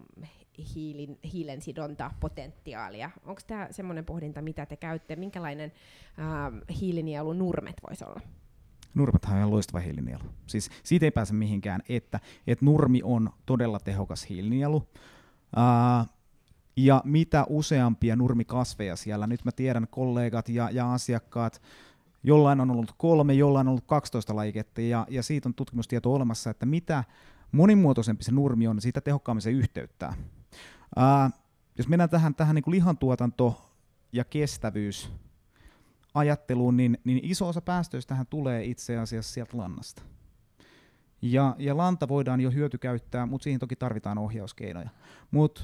hiilin, 0.74 1.18
hiilen 1.32 1.61
potentiaalia. 2.20 3.11
Onko 3.24 3.40
tämä 3.46 3.68
semmoinen 3.70 4.04
pohdinta, 4.04 4.42
mitä 4.42 4.66
te 4.66 4.76
käytte? 4.76 5.16
Minkälainen 5.16 5.72
ähm, 6.18 6.59
hiilinielu 6.80 7.32
nurmet 7.32 7.76
voisi 7.88 8.04
olla? 8.04 8.20
Nurmethan 8.94 9.42
on 9.42 9.50
loistava 9.50 9.80
hiilinielu. 9.80 10.24
Siis 10.46 10.70
siitä 10.82 11.06
ei 11.06 11.11
pääse 11.11 11.35
mihinkään, 11.35 11.82
että, 11.88 12.20
että 12.46 12.64
nurmi 12.64 13.00
on 13.04 13.30
todella 13.46 13.78
tehokas 13.78 14.28
hiilinielu. 14.28 14.76
Uh, 14.76 16.16
ja 16.76 17.02
mitä 17.04 17.46
useampia 17.48 18.16
nurmikasveja 18.16 18.96
siellä, 18.96 19.26
nyt 19.26 19.44
mä 19.44 19.52
tiedän 19.52 19.87
kollegat 19.90 20.48
ja, 20.48 20.70
ja 20.70 20.92
asiakkaat, 20.92 21.62
jollain 22.22 22.61
on 22.61 22.70
ollut 22.70 22.92
kolme, 22.98 23.35
jollain 23.35 23.68
on 23.68 23.70
ollut 23.70 23.87
12 23.87 24.37
lajiketta, 24.37 24.80
ja, 24.80 25.06
ja 25.11 25.22
siitä 25.22 25.48
on 25.48 25.54
tutkimustieto 25.54 26.14
olemassa, 26.14 26.50
että 26.50 26.66
mitä 26.66 27.04
monimuotoisempi 27.52 28.24
se 28.24 28.32
nurmi 28.32 28.68
on, 28.68 28.80
siitä 28.80 29.00
tehokkaammin 29.00 29.42
se 29.42 29.50
yhteyttää. 29.50 30.14
Uh, 30.96 31.32
jos 31.78 31.88
mennään 31.88 32.11
tähän, 32.11 32.35
tähän 32.35 32.54
niin 32.54 32.62
kuin 32.62 32.74
lihantuotanto 32.74 33.72
ja 34.12 34.24
kestävyys 34.24 35.12
ajatteluun, 36.14 36.76
niin, 36.76 36.98
niin 37.04 37.20
iso 37.22 37.48
osa 37.48 37.61
päästöistähän 37.61 38.26
tulee 38.26 38.64
itse 38.64 38.98
asiassa 38.98 39.32
sieltä 39.32 39.59
lannasta. 39.59 40.02
Ja, 41.22 41.56
ja 41.59 41.76
lanta 41.76 42.09
voidaan 42.09 42.40
jo 42.40 42.50
hyötykäyttää, 42.50 43.26
mutta 43.26 43.44
siihen 43.44 43.61
toki 43.61 43.76
tarvitaan 43.76 44.18
ohjauskeinoja. 44.18 44.90
Mutta 45.30 45.62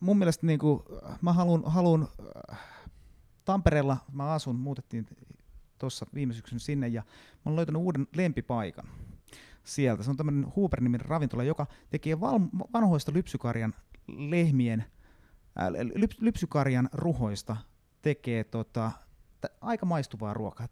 mun 0.00 0.18
mielestä 0.18 0.46
niin 0.46 0.58
kuin, 0.58 0.80
mä 1.22 1.32
haluan, 1.32 1.62
haluan 1.66 2.08
Tampereella, 3.44 3.96
mä 4.12 4.32
asun, 4.32 4.56
muutettiin 4.56 5.06
tuossa 5.78 6.06
viime 6.14 6.32
syksyn 6.32 6.60
sinne 6.60 6.88
ja 6.88 7.02
mä 7.02 7.42
oon 7.44 7.56
löytänyt 7.56 7.82
uuden 7.82 8.08
lempipaikan 8.16 8.88
sieltä. 9.66 10.02
Se 10.02 10.10
on 10.10 10.16
tämmöinen 10.16 10.52
Huber-niminen 10.56 11.06
ravintola, 11.06 11.44
joka 11.44 11.66
tekee 11.90 12.20
val- 12.20 12.40
vanhoista 12.72 13.12
lypsykarjan 13.12 13.74
lehmien, 14.08 14.84
äh, 15.60 15.68
lyp- 15.68 16.18
lypsykarjan 16.20 16.88
ruhoista 16.92 17.56
tekee 18.02 18.44
tota, 18.44 18.92
t- 19.40 19.52
aika 19.60 19.86
maistuvaa 19.86 20.34
ruokaa. 20.34 20.68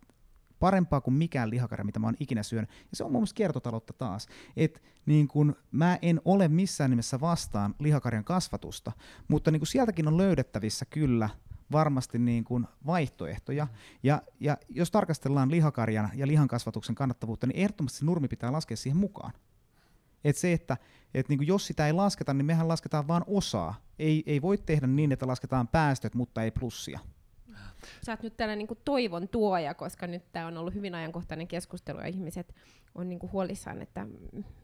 Parempaa 0.58 1.00
kuin 1.00 1.14
mikään 1.14 1.50
lihakarja, 1.50 1.84
mitä 1.84 1.98
mä 1.98 2.06
oon 2.06 2.16
ikinä 2.20 2.42
syönyt. 2.42 2.70
Ja 2.70 2.96
se 2.96 3.04
on 3.04 3.12
mun 3.12 3.20
mielestä 3.20 3.36
kiertotaloutta 3.36 3.92
taas. 3.92 4.26
Et, 4.56 4.82
niin 5.06 5.28
kun, 5.28 5.56
mä 5.70 5.98
en 6.02 6.20
ole 6.24 6.48
missään 6.48 6.90
nimessä 6.90 7.20
vastaan 7.20 7.74
lihakarjan 7.78 8.24
kasvatusta, 8.24 8.92
mutta 9.28 9.50
niin 9.50 9.60
kun 9.60 9.66
sieltäkin 9.66 10.08
on 10.08 10.16
löydettävissä 10.16 10.84
kyllä 10.84 11.28
varmasti 11.72 12.18
niin 12.18 12.44
kuin 12.44 12.66
vaihtoehtoja. 12.86 13.66
Ja, 14.02 14.22
ja 14.40 14.56
jos 14.68 14.90
tarkastellaan 14.90 15.50
lihakarjan 15.50 16.10
ja 16.14 16.26
lihan 16.26 16.48
kasvatuksen 16.48 16.94
kannattavuutta, 16.94 17.46
niin 17.46 17.56
ehdottomasti 17.56 17.98
se 17.98 18.04
nurmi 18.04 18.28
pitää 18.28 18.52
laskea 18.52 18.76
siihen 18.76 18.96
mukaan. 18.96 19.32
Et 20.24 20.36
se, 20.36 20.52
että 20.52 20.76
et 21.14 21.28
niin 21.28 21.38
kuin 21.38 21.48
jos 21.48 21.66
sitä 21.66 21.86
ei 21.86 21.92
lasketa, 21.92 22.34
niin 22.34 22.46
mehän 22.46 22.68
lasketaan 22.68 23.08
vain 23.08 23.22
osaa. 23.26 23.74
Ei, 23.98 24.22
ei 24.26 24.42
voi 24.42 24.58
tehdä 24.58 24.86
niin, 24.86 25.12
että 25.12 25.26
lasketaan 25.26 25.68
päästöt, 25.68 26.14
mutta 26.14 26.42
ei 26.42 26.50
plussia. 26.50 27.00
Sä 28.06 28.12
oot 28.12 28.22
nyt 28.22 28.36
tällainen 28.36 28.66
niin 28.68 28.78
toivon 28.84 29.28
tuoja, 29.28 29.74
koska 29.74 30.06
nyt 30.06 30.32
tämä 30.32 30.46
on 30.46 30.56
ollut 30.56 30.74
hyvin 30.74 30.94
ajankohtainen 30.94 31.48
keskustelu 31.48 32.00
ja 32.00 32.06
ihmiset 32.06 32.54
on 32.94 33.08
niin 33.08 33.32
huolissaan, 33.32 33.82
että 33.82 34.06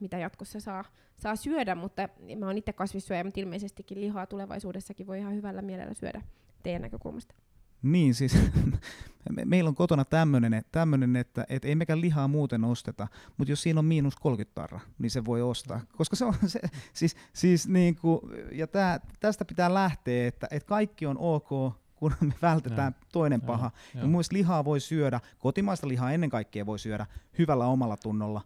mitä 0.00 0.18
jatkossa 0.18 0.60
saa, 0.60 0.84
saa 1.16 1.36
syödä, 1.36 1.74
mutta 1.74 2.08
mä 2.38 2.46
oon 2.46 2.58
itse 2.58 2.72
kasvissyöjä, 2.72 3.24
mutta 3.24 3.40
ilmeisestikin 3.40 4.00
lihaa 4.00 4.26
tulevaisuudessakin 4.26 5.06
voi 5.06 5.18
ihan 5.18 5.34
hyvällä 5.34 5.62
mielellä 5.62 5.94
syödä 5.94 6.22
teidän 6.62 6.82
näkökulmasta. 6.82 7.34
Niin, 7.82 8.14
siis 8.14 8.36
me, 9.36 9.44
meillä 9.44 9.68
on 9.68 9.74
kotona 9.74 10.04
tämmöinen, 10.04 10.62
tämmönen, 10.72 11.16
että 11.16 11.46
et 11.48 11.64
ei 11.64 11.74
mekään 11.74 12.00
lihaa 12.00 12.28
muuten 12.28 12.64
osteta, 12.64 13.08
mutta 13.36 13.52
jos 13.52 13.62
siinä 13.62 13.78
on 13.78 13.84
miinus 13.84 14.16
30 14.16 14.54
tarra, 14.54 14.80
niin 14.98 15.10
se 15.10 15.24
voi 15.24 15.42
ostaa. 15.42 15.80
Koska 15.96 16.16
se 16.16 16.24
on 16.24 16.34
se, 16.46 16.60
siis, 16.92 17.16
siis 17.32 17.68
niin 17.68 17.96
kuin, 17.96 18.20
ja 18.52 18.66
tää, 18.66 19.00
tästä 19.20 19.44
pitää 19.44 19.74
lähteä, 19.74 20.28
että 20.28 20.48
et 20.50 20.64
kaikki 20.64 21.06
on 21.06 21.18
ok, 21.18 21.48
kun 21.94 22.14
me 22.20 22.34
vältetään 22.42 22.94
ja, 23.00 23.06
toinen 23.12 23.40
paha. 23.40 23.70
Ja, 23.94 24.00
ja 24.00 24.06
muista 24.06 24.36
lihaa 24.36 24.64
voi 24.64 24.80
syödä, 24.80 25.20
kotimaista 25.38 25.88
lihaa 25.88 26.12
ennen 26.12 26.30
kaikkea 26.30 26.66
voi 26.66 26.78
syödä 26.78 27.06
hyvällä 27.38 27.66
omalla 27.66 27.96
tunnolla, 27.96 28.42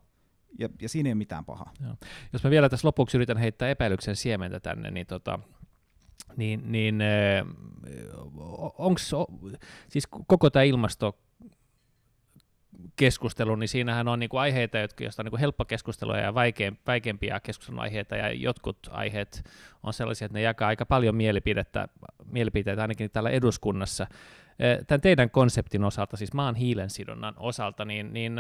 ja, 0.59 0.69
ja 0.83 0.89
siinä 0.89 1.09
ei 1.09 1.13
ole 1.13 1.19
mitään 1.19 1.45
pahaa. 1.45 1.73
Joo. 1.83 1.97
Jos 2.33 2.45
mä 2.45 2.51
vielä 2.51 2.69
tässä 2.69 2.89
lopuksi 2.89 3.17
yritän 3.17 3.37
heittää 3.37 3.69
epäilyksen 3.69 4.17
siementä 4.17 4.61
tänne, 4.61 4.91
niin 4.91 5.07
tota, 5.07 5.39
niin, 6.37 6.73
niin 6.73 7.03
onko 8.79 9.01
siis 9.89 10.07
koko 10.27 10.51
tämä 10.51 10.63
ilmasto 10.63 11.19
keskustelu, 12.97 13.57
niin 13.57 13.69
siinähän 13.69 14.09
on 14.09 14.19
niinku 14.19 14.37
aiheita, 14.37 14.79
joista 15.01 15.23
on 15.23 15.25
niinku 15.25 15.39
helppo 15.39 15.65
keskustella 15.65 16.19
ja 16.19 16.35
vaikeampia 16.87 17.41
keskustelun 17.41 17.81
aiheita, 17.81 18.17
ja 18.17 18.33
jotkut 18.33 18.79
aiheet 18.91 19.45
on 19.83 19.93
sellaisia, 19.93 20.27
että 20.27 20.39
ne 20.39 20.43
jakaa 20.43 20.69
aika 20.69 20.87
paljon 20.87 21.15
mielipidettä, 21.15 21.89
mielipiteitä 22.25 22.83
ainakin 22.83 23.11
täällä 23.11 23.31
eduskunnassa. 23.31 24.07
Tämän 24.87 25.01
teidän 25.01 25.31
konseptin 25.31 25.85
osalta, 25.85 26.17
siis 26.17 26.33
maan 26.33 26.55
hiilensidonnan 26.55 27.35
osalta, 27.37 27.85
niin, 27.85 28.13
niin 28.13 28.39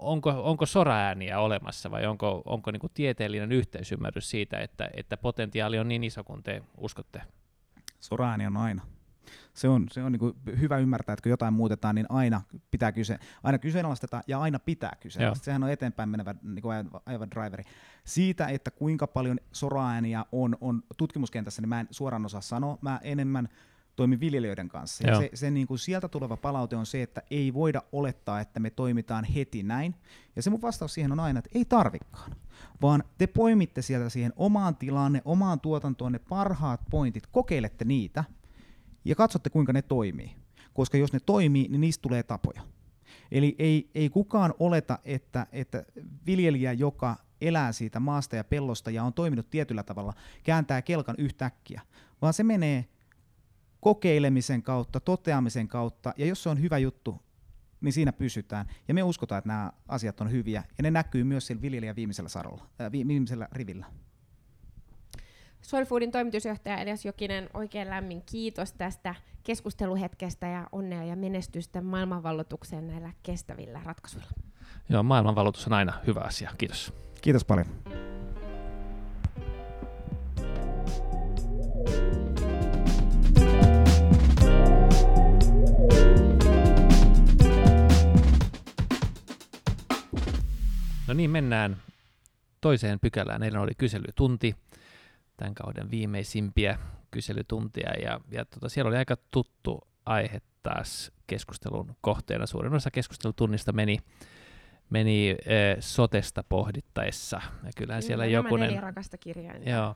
onko, 0.00 0.30
onko 0.30 0.66
soraääniä 0.66 1.40
olemassa 1.40 1.90
vai 1.90 2.06
onko, 2.06 2.42
onko 2.44 2.70
niin 2.70 2.80
tieteellinen 2.94 3.52
yhteisymmärrys 3.52 4.30
siitä, 4.30 4.58
että, 4.58 4.90
että 4.94 5.16
potentiaali 5.16 5.78
on 5.78 5.88
niin 5.88 6.04
iso 6.04 6.24
kuin 6.24 6.42
te 6.42 6.62
uskotte? 6.78 7.22
Soraääni 8.00 8.46
on 8.46 8.56
aina. 8.56 8.82
Se 9.54 9.68
on, 9.68 9.86
se 9.92 10.02
on 10.02 10.12
niin 10.12 10.58
hyvä 10.60 10.78
ymmärtää, 10.78 11.12
että 11.12 11.22
kun 11.22 11.30
jotain 11.30 11.54
muutetaan, 11.54 11.94
niin 11.94 12.06
aina 12.08 12.42
pitää 12.70 12.92
kyse, 12.92 13.18
aina 13.42 13.58
kyseenalaistetaan 13.58 14.22
ja 14.26 14.40
aina 14.40 14.58
pitää 14.58 14.96
kyseenalaistaa. 15.00 15.44
Sehän 15.44 15.64
on 15.64 15.70
eteenpäin 15.70 16.08
menevä 16.08 16.34
niin 16.42 16.62
kuin 16.62 16.76
ajava 17.06 17.26
driveri. 17.30 17.64
Siitä, 18.04 18.46
että 18.46 18.70
kuinka 18.70 19.06
paljon 19.06 19.38
soraääniä 19.52 20.24
on, 20.32 20.56
on 20.60 20.82
tutkimuskentässä, 20.96 21.62
niin 21.62 21.68
mä 21.68 21.80
en 21.80 21.88
suoraan 21.90 22.26
osaa 22.26 22.40
sanoa. 22.40 22.78
Mä 22.80 23.00
enemmän 23.02 23.48
toimin 23.96 24.20
viljelijöiden 24.20 24.68
kanssa. 24.68 25.06
Ja 25.06 25.18
se, 25.18 25.30
se 25.34 25.50
niin 25.50 25.66
kuin 25.66 25.78
sieltä 25.78 26.08
tuleva 26.08 26.36
palaute 26.36 26.76
on 26.76 26.86
se, 26.86 27.02
että 27.02 27.22
ei 27.30 27.54
voida 27.54 27.82
olettaa, 27.92 28.40
että 28.40 28.60
me 28.60 28.70
toimitaan 28.70 29.24
heti 29.24 29.62
näin. 29.62 29.94
Ja 30.36 30.42
se 30.42 30.50
mun 30.50 30.62
vastaus 30.62 30.94
siihen 30.94 31.12
on 31.12 31.20
aina, 31.20 31.38
että 31.38 31.50
ei 31.54 31.64
tarvikaan. 31.64 32.36
Vaan 32.82 33.04
te 33.18 33.26
poimitte 33.26 33.82
sieltä 33.82 34.08
siihen 34.08 34.32
omaan 34.36 34.76
tilanne, 34.76 35.22
omaan 35.24 35.60
tuotantoon 35.60 36.12
ne 36.12 36.18
parhaat 36.18 36.80
pointit, 36.90 37.26
kokeilette 37.26 37.84
niitä 37.84 38.24
ja 39.04 39.14
katsotte 39.14 39.50
kuinka 39.50 39.72
ne 39.72 39.82
toimii. 39.82 40.36
Koska 40.74 40.98
jos 40.98 41.12
ne 41.12 41.20
toimii, 41.20 41.68
niin 41.68 41.80
niistä 41.80 42.02
tulee 42.02 42.22
tapoja. 42.22 42.62
Eli 43.30 43.56
ei, 43.58 43.90
ei 43.94 44.10
kukaan 44.10 44.54
oleta, 44.58 44.98
että, 45.04 45.46
että 45.52 45.84
viljelijä, 46.26 46.72
joka 46.72 47.16
elää 47.40 47.72
siitä 47.72 48.00
maasta 48.00 48.36
ja 48.36 48.44
pellosta 48.44 48.90
ja 48.90 49.04
on 49.04 49.12
toiminut 49.12 49.50
tietyllä 49.50 49.82
tavalla, 49.82 50.12
kääntää 50.42 50.82
kelkan 50.82 51.14
yhtäkkiä, 51.18 51.80
vaan 52.22 52.34
se 52.34 52.42
menee 52.42 52.84
kokeilemisen 53.86 54.62
kautta, 54.62 55.00
toteamisen 55.00 55.68
kautta, 55.68 56.14
ja 56.16 56.26
jos 56.26 56.42
se 56.42 56.48
on 56.48 56.60
hyvä 56.60 56.78
juttu, 56.78 57.22
niin 57.80 57.92
siinä 57.92 58.12
pysytään. 58.12 58.66
Ja 58.88 58.94
me 58.94 59.02
uskotaan, 59.02 59.38
että 59.38 59.48
nämä 59.48 59.72
asiat 59.88 60.20
on 60.20 60.30
hyviä, 60.30 60.64
ja 60.78 60.82
ne 60.82 60.90
näkyy 60.90 61.24
myös 61.24 61.46
sillä 61.46 61.62
viljelijän 61.62 61.96
viimeisellä 61.96 62.28
sarolla, 62.28 62.66
äh, 62.80 62.92
viimeisellä 62.92 63.48
rivillä. 63.52 63.86
Soil 65.62 65.84
Foodin 65.84 66.10
toimitusjohtaja 66.10 66.78
Elias 66.78 67.04
Jokinen, 67.04 67.50
oikein 67.54 67.90
lämmin 67.90 68.22
kiitos 68.22 68.72
tästä 68.72 69.14
keskusteluhetkestä 69.42 70.46
ja 70.46 70.68
onnea 70.72 71.04
ja 71.04 71.16
menestystä 71.16 71.80
maailmanvallotukseen 71.80 72.86
näillä 72.86 73.12
kestävillä 73.22 73.80
ratkaisuilla. 73.84 74.30
Joo, 74.88 75.02
maailmanvallotus 75.02 75.66
on 75.66 75.72
aina 75.72 75.92
hyvä 76.06 76.20
asia. 76.20 76.50
Kiitos. 76.58 76.92
Kiitos 77.22 77.44
paljon. 77.44 77.66
No 91.08 91.14
niin, 91.14 91.30
mennään 91.30 91.76
toiseen 92.60 93.00
pykälään. 93.00 93.42
Eilen 93.42 93.60
oli 93.60 93.74
kyselytunti, 93.78 94.56
tämän 95.36 95.54
kauden 95.54 95.90
viimeisimpiä 95.90 96.78
kyselytuntia, 97.10 97.90
ja, 98.02 98.20
ja 98.30 98.44
tota, 98.44 98.68
siellä 98.68 98.88
oli 98.88 98.96
aika 98.96 99.16
tuttu 99.30 99.88
aihe 100.06 100.40
taas 100.62 101.12
keskustelun 101.26 101.96
kohteena. 102.00 102.46
Suurin 102.46 102.74
osa 102.74 102.90
keskustelutunnista 102.90 103.72
meni, 103.72 103.98
meni 104.90 105.30
äh, 105.30 105.76
sotesta 105.80 106.44
pohdittaessa. 106.48 107.36
Ja 107.36 107.50
kyllähän 107.52 107.72
Kyllä, 107.76 108.00
siellä 108.00 108.26
jokunen, 108.26 108.82
rakasta 108.82 109.16
joo, 109.66 109.94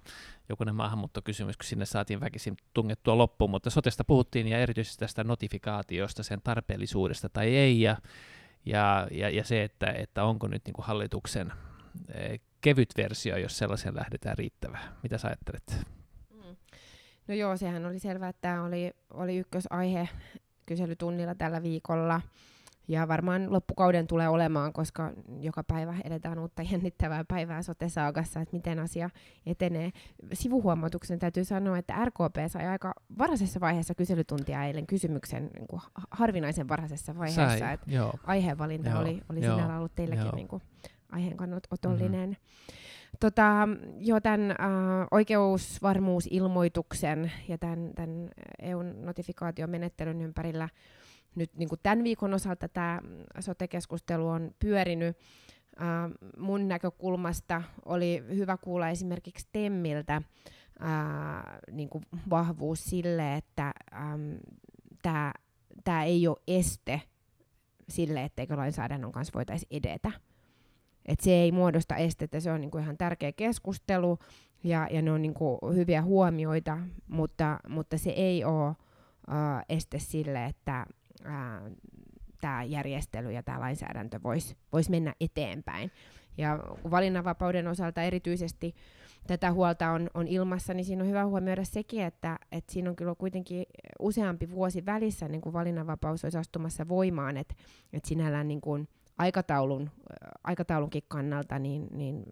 jokunen 0.48 0.74
maahanmuuttokysymys, 0.74 1.56
kun 1.56 1.64
sinne 1.64 1.86
saatiin 1.86 2.20
väkisin 2.20 2.56
tungettua 2.74 3.18
loppuun, 3.18 3.50
mutta 3.50 3.70
sotesta 3.70 4.04
puhuttiin 4.04 4.48
ja 4.48 4.58
erityisesti 4.58 4.98
tästä 4.98 5.24
notifikaatiosta, 5.24 6.22
sen 6.22 6.40
tarpeellisuudesta 6.44 7.28
tai 7.28 7.56
ei, 7.56 7.80
ja 7.80 7.96
ja, 8.64 9.08
ja, 9.10 9.30
ja 9.30 9.44
se, 9.44 9.62
että, 9.62 9.86
että 9.92 10.24
onko 10.24 10.48
nyt 10.48 10.62
niin 10.64 10.74
kuin 10.74 10.86
hallituksen 10.86 11.52
eh, 12.14 12.40
kevyt 12.60 12.88
versio, 12.96 13.36
jos 13.36 13.58
sellaisen 13.58 13.96
lähdetään 13.96 14.38
riittävää. 14.38 14.96
Mitä 15.02 15.18
sä 15.18 15.28
ajattelet? 15.28 15.86
Mm. 16.30 16.56
No 17.28 17.34
joo, 17.34 17.56
sehän 17.56 17.86
oli 17.86 17.98
selvää, 17.98 18.28
että 18.28 18.40
tämä 18.40 18.64
oli, 18.64 18.92
oli 19.10 19.36
ykkösaihe 19.36 20.08
kyselytunnilla 20.66 21.34
tällä 21.34 21.62
viikolla. 21.62 22.20
Ja 22.90 23.08
varmaan 23.08 23.52
loppukauden 23.52 24.06
tulee 24.06 24.28
olemaan, 24.28 24.72
koska 24.72 25.12
joka 25.40 25.64
päivä 25.64 25.94
eletään 26.04 26.38
uutta 26.38 26.62
jännittävää 26.62 27.24
päivää 27.24 27.62
sote-saagassa, 27.62 28.40
että 28.40 28.56
miten 28.56 28.78
asia 28.78 29.10
etenee. 29.46 29.90
Sivuhuomautuksen 30.32 31.18
täytyy 31.18 31.44
sanoa, 31.44 31.78
että 31.78 32.04
RKP 32.04 32.36
sai 32.48 32.66
aika 32.66 32.94
varhaisessa 33.18 33.60
vaiheessa 33.60 33.94
kyselytuntia 33.94 34.64
eilen 34.64 34.86
kysymyksen 34.86 35.50
niin 35.56 35.68
kuin 35.68 35.82
harvinaisen 36.10 36.68
varhaisessa 36.68 37.18
vaiheessa, 37.18 37.58
Sai, 37.58 37.74
että 37.74 37.90
joo. 37.90 38.14
aiheenvalinta 38.26 38.90
Joo, 38.90 39.00
oli, 39.00 39.20
oli 39.30 39.44
joo, 39.44 39.54
sinällä 39.54 39.78
ollut 39.78 39.94
teilläkin 39.94 40.24
joo. 40.24 40.36
niin 40.36 40.48
kuin 40.48 40.62
aiheen 41.12 41.36
kannotollinen. 41.36 42.28
Mm-hmm. 42.28 42.76
Tota, 43.20 43.68
jo 43.98 44.20
tämän 44.20 44.50
äh, 44.50 44.56
oikeusvarmuusilmoituksen 45.10 47.32
ja 47.48 47.58
tämän, 47.58 47.90
tämän 47.94 48.30
EUn 48.58 49.04
notifikaatiomenettelyn 49.04 50.20
ympärillä 50.20 50.68
nyt 51.34 51.50
niin 51.56 51.68
kuin 51.68 51.80
tämän 51.82 52.04
viikon 52.04 52.34
osalta 52.34 52.68
tämä 52.68 53.00
sote-keskustelu 53.40 54.28
on 54.28 54.50
pyörinyt. 54.58 55.16
Äh, 55.80 55.86
mun 56.38 56.68
näkökulmasta 56.68 57.62
oli 57.84 58.24
hyvä 58.28 58.56
kuulla 58.56 58.88
esimerkiksi 58.88 59.48
Temmiltä 59.52 60.16
äh, 60.16 60.22
niin 61.72 61.88
kuin 61.88 62.04
vahvuus 62.30 62.84
sille, 62.84 63.36
että 63.36 63.72
ähm, 63.94 64.32
tämä 65.02 65.32
tämä 65.84 66.04
ei 66.04 66.28
ole 66.28 66.36
este 66.48 67.02
sille, 67.88 68.24
etteikö 68.24 68.56
lainsäädännön 68.56 69.12
kanssa 69.12 69.34
voitaisiin 69.34 69.76
edetä. 69.76 70.12
Et 71.06 71.20
se 71.20 71.30
ei 71.30 71.52
muodosta 71.52 71.96
estettä, 71.96 72.40
se 72.40 72.52
on 72.52 72.60
niinku 72.60 72.78
ihan 72.78 72.96
tärkeä 72.96 73.32
keskustelu 73.32 74.18
ja, 74.64 74.88
ja 74.90 75.02
ne 75.02 75.12
on 75.12 75.22
niinku 75.22 75.58
hyviä 75.74 76.02
huomioita, 76.02 76.78
mutta, 77.08 77.58
mutta 77.68 77.98
se 77.98 78.10
ei 78.10 78.44
ole 78.44 78.68
uh, 78.68 78.76
este 79.68 79.98
sille, 79.98 80.44
että 80.44 80.86
tämä 82.40 82.64
järjestely 82.64 83.32
ja 83.32 83.42
tämä 83.42 83.60
lainsäädäntö 83.60 84.20
voisi 84.22 84.56
vois 84.72 84.90
mennä 84.90 85.14
eteenpäin. 85.20 85.90
Ja 86.38 86.58
kun 86.82 86.90
valinnanvapauden 86.90 87.68
osalta 87.68 88.02
erityisesti 88.02 88.74
tätä 89.26 89.52
huolta 89.52 89.90
on, 89.90 90.10
on 90.14 90.28
ilmassa, 90.28 90.74
niin 90.74 90.84
siinä 90.84 91.02
on 91.02 91.08
hyvä 91.08 91.26
huomioida 91.26 91.64
sekin, 91.64 92.02
että, 92.02 92.38
että 92.52 92.72
siinä 92.72 92.90
on 92.90 92.96
kyllä 92.96 93.14
kuitenkin 93.14 93.66
useampi 93.98 94.50
vuosi 94.50 94.86
välissä 94.86 95.28
niin 95.28 95.40
kuin 95.40 95.52
valinnanvapaus 95.52 96.24
olisi 96.24 96.38
astumassa 96.38 96.88
voimaan, 96.88 97.36
että, 97.36 97.54
että 97.92 98.08
sinällään 98.08 98.48
niin 98.48 98.60
kuin 98.60 98.88
aikataulun, 99.18 99.90
aikataulunkin 100.44 101.02
kannalta 101.08 101.58
niin, 101.58 101.86
niin 101.90 102.22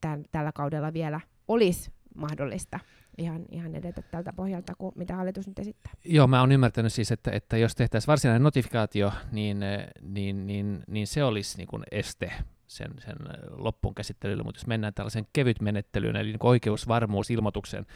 tämän, 0.00 0.24
tällä 0.32 0.52
kaudella 0.52 0.92
vielä 0.92 1.20
olisi 1.48 1.90
mahdollista 2.14 2.80
ihan, 3.18 3.44
ihan 3.50 3.74
edetä 3.74 4.02
tältä 4.02 4.32
pohjalta, 4.32 4.74
kuin 4.74 4.92
mitä 4.96 5.16
hallitus 5.16 5.46
nyt 5.46 5.58
esittää. 5.58 5.92
Joo, 6.04 6.26
mä 6.26 6.40
oon 6.40 6.52
ymmärtänyt 6.52 6.92
siis, 6.92 7.12
että, 7.12 7.30
että 7.30 7.56
jos 7.56 7.74
tehtäisiin 7.74 8.06
varsinainen 8.06 8.42
notifikaatio, 8.42 9.12
niin, 9.32 9.60
niin, 10.02 10.46
niin, 10.46 10.84
niin 10.86 11.06
se 11.06 11.24
olisi 11.24 11.58
niin 11.58 11.68
kuin 11.68 11.82
este 11.90 12.32
sen, 12.66 12.90
sen 12.98 13.16
loppuun 13.50 13.94
käsittelylle, 13.94 14.42
mutta 14.42 14.58
jos 14.58 14.66
mennään 14.66 14.94
tällaisen 14.94 15.26
kevyt 15.32 15.60
menettelyyn, 15.60 16.16
eli 16.16 16.28
niin 16.28 16.38
oikeusvarmuusilmoituksen 16.40 17.86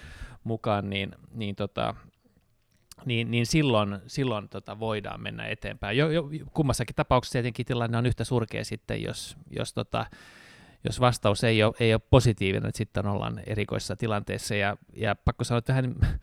mukaan, 0.45 0.91
niin, 0.91 1.13
niin, 1.35 1.57
tota, 1.57 1.95
niin, 3.05 3.31
niin 3.31 3.47
silloin, 3.47 3.99
silloin 4.07 4.49
tota 4.49 4.81
voidaan 4.81 5.23
mennä 5.23 5.47
eteenpäin. 5.47 5.99
Jo, 5.99 6.11
jo, 6.11 6.31
kummassakin 6.53 6.97
tapauksessa 6.97 7.33
tietenkin 7.33 7.67
tilanne 7.67 7.99
on 7.99 8.07
yhtä 8.07 8.25
surkea 8.25 8.65
sitten, 8.65 9.03
jos, 9.03 9.37
jos, 9.51 9.73
tota, 9.73 10.07
jos 10.85 11.01
vastaus 11.01 11.45
ei 11.45 11.63
ole, 11.63 11.75
ei 11.81 11.95
ole 11.95 12.01
positiivinen, 12.11 12.69
että 12.69 12.79
sitten 12.79 13.07
ollaan 13.07 13.41
erikoisessa 13.47 13.97
tilanteessa. 13.97 14.55
Ja, 14.55 14.77
ja 14.95 15.15
pakko 15.15 15.45
sanoa, 15.45 15.59
että 15.59 15.73
vähän 15.73 15.95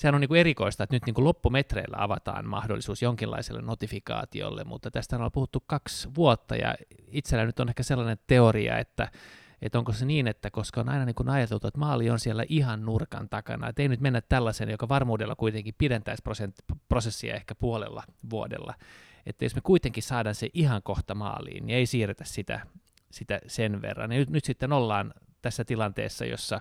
sehän 0.00 0.14
on 0.14 0.20
niin 0.20 0.28
kuin 0.28 0.40
erikoista, 0.40 0.84
että 0.84 0.96
nyt 0.96 1.06
niin 1.06 1.14
kuin 1.14 1.24
loppumetreillä 1.24 1.96
avataan 2.00 2.46
mahdollisuus 2.46 3.02
jonkinlaiselle 3.02 3.62
notifikaatiolle, 3.62 4.64
mutta 4.64 4.90
tästä 4.90 5.16
on 5.16 5.32
puhuttu 5.32 5.62
kaksi 5.66 6.08
vuotta, 6.14 6.56
ja 6.56 6.74
itsellä 7.08 7.46
nyt 7.46 7.60
on 7.60 7.68
ehkä 7.68 7.82
sellainen 7.82 8.18
teoria, 8.26 8.78
että, 8.78 9.10
että 9.62 9.78
onko 9.78 9.92
se 9.92 10.06
niin, 10.06 10.26
että 10.26 10.50
koska 10.50 10.80
on 10.80 10.88
aina 10.88 11.04
niin 11.04 11.14
kuin 11.14 11.28
ajateltu, 11.28 11.66
että 11.66 11.80
maali 11.80 12.10
on 12.10 12.18
siellä 12.18 12.44
ihan 12.48 12.84
nurkan 12.86 13.28
takana, 13.28 13.68
että 13.68 13.82
ei 13.82 13.88
nyt 13.88 14.00
mennä 14.00 14.20
tällaisen, 14.20 14.70
joka 14.70 14.88
varmuudella 14.88 15.36
kuitenkin 15.36 15.74
pidentäisi 15.78 16.22
prosessia 16.88 17.34
ehkä 17.34 17.54
puolella 17.54 18.02
vuodella, 18.30 18.74
että 19.26 19.44
jos 19.44 19.54
me 19.54 19.60
kuitenkin 19.60 20.02
saadaan 20.02 20.34
se 20.34 20.48
ihan 20.54 20.82
kohta 20.82 21.14
maaliin, 21.14 21.66
niin 21.66 21.78
ei 21.78 21.86
siirretä 21.86 22.24
sitä, 22.24 22.60
sitä 23.10 23.40
sen 23.46 23.82
verran. 23.82 24.12
Ja 24.12 24.18
nyt, 24.18 24.30
nyt 24.30 24.44
sitten 24.44 24.72
ollaan 24.72 25.14
tässä 25.42 25.64
tilanteessa, 25.64 26.24
jossa 26.24 26.60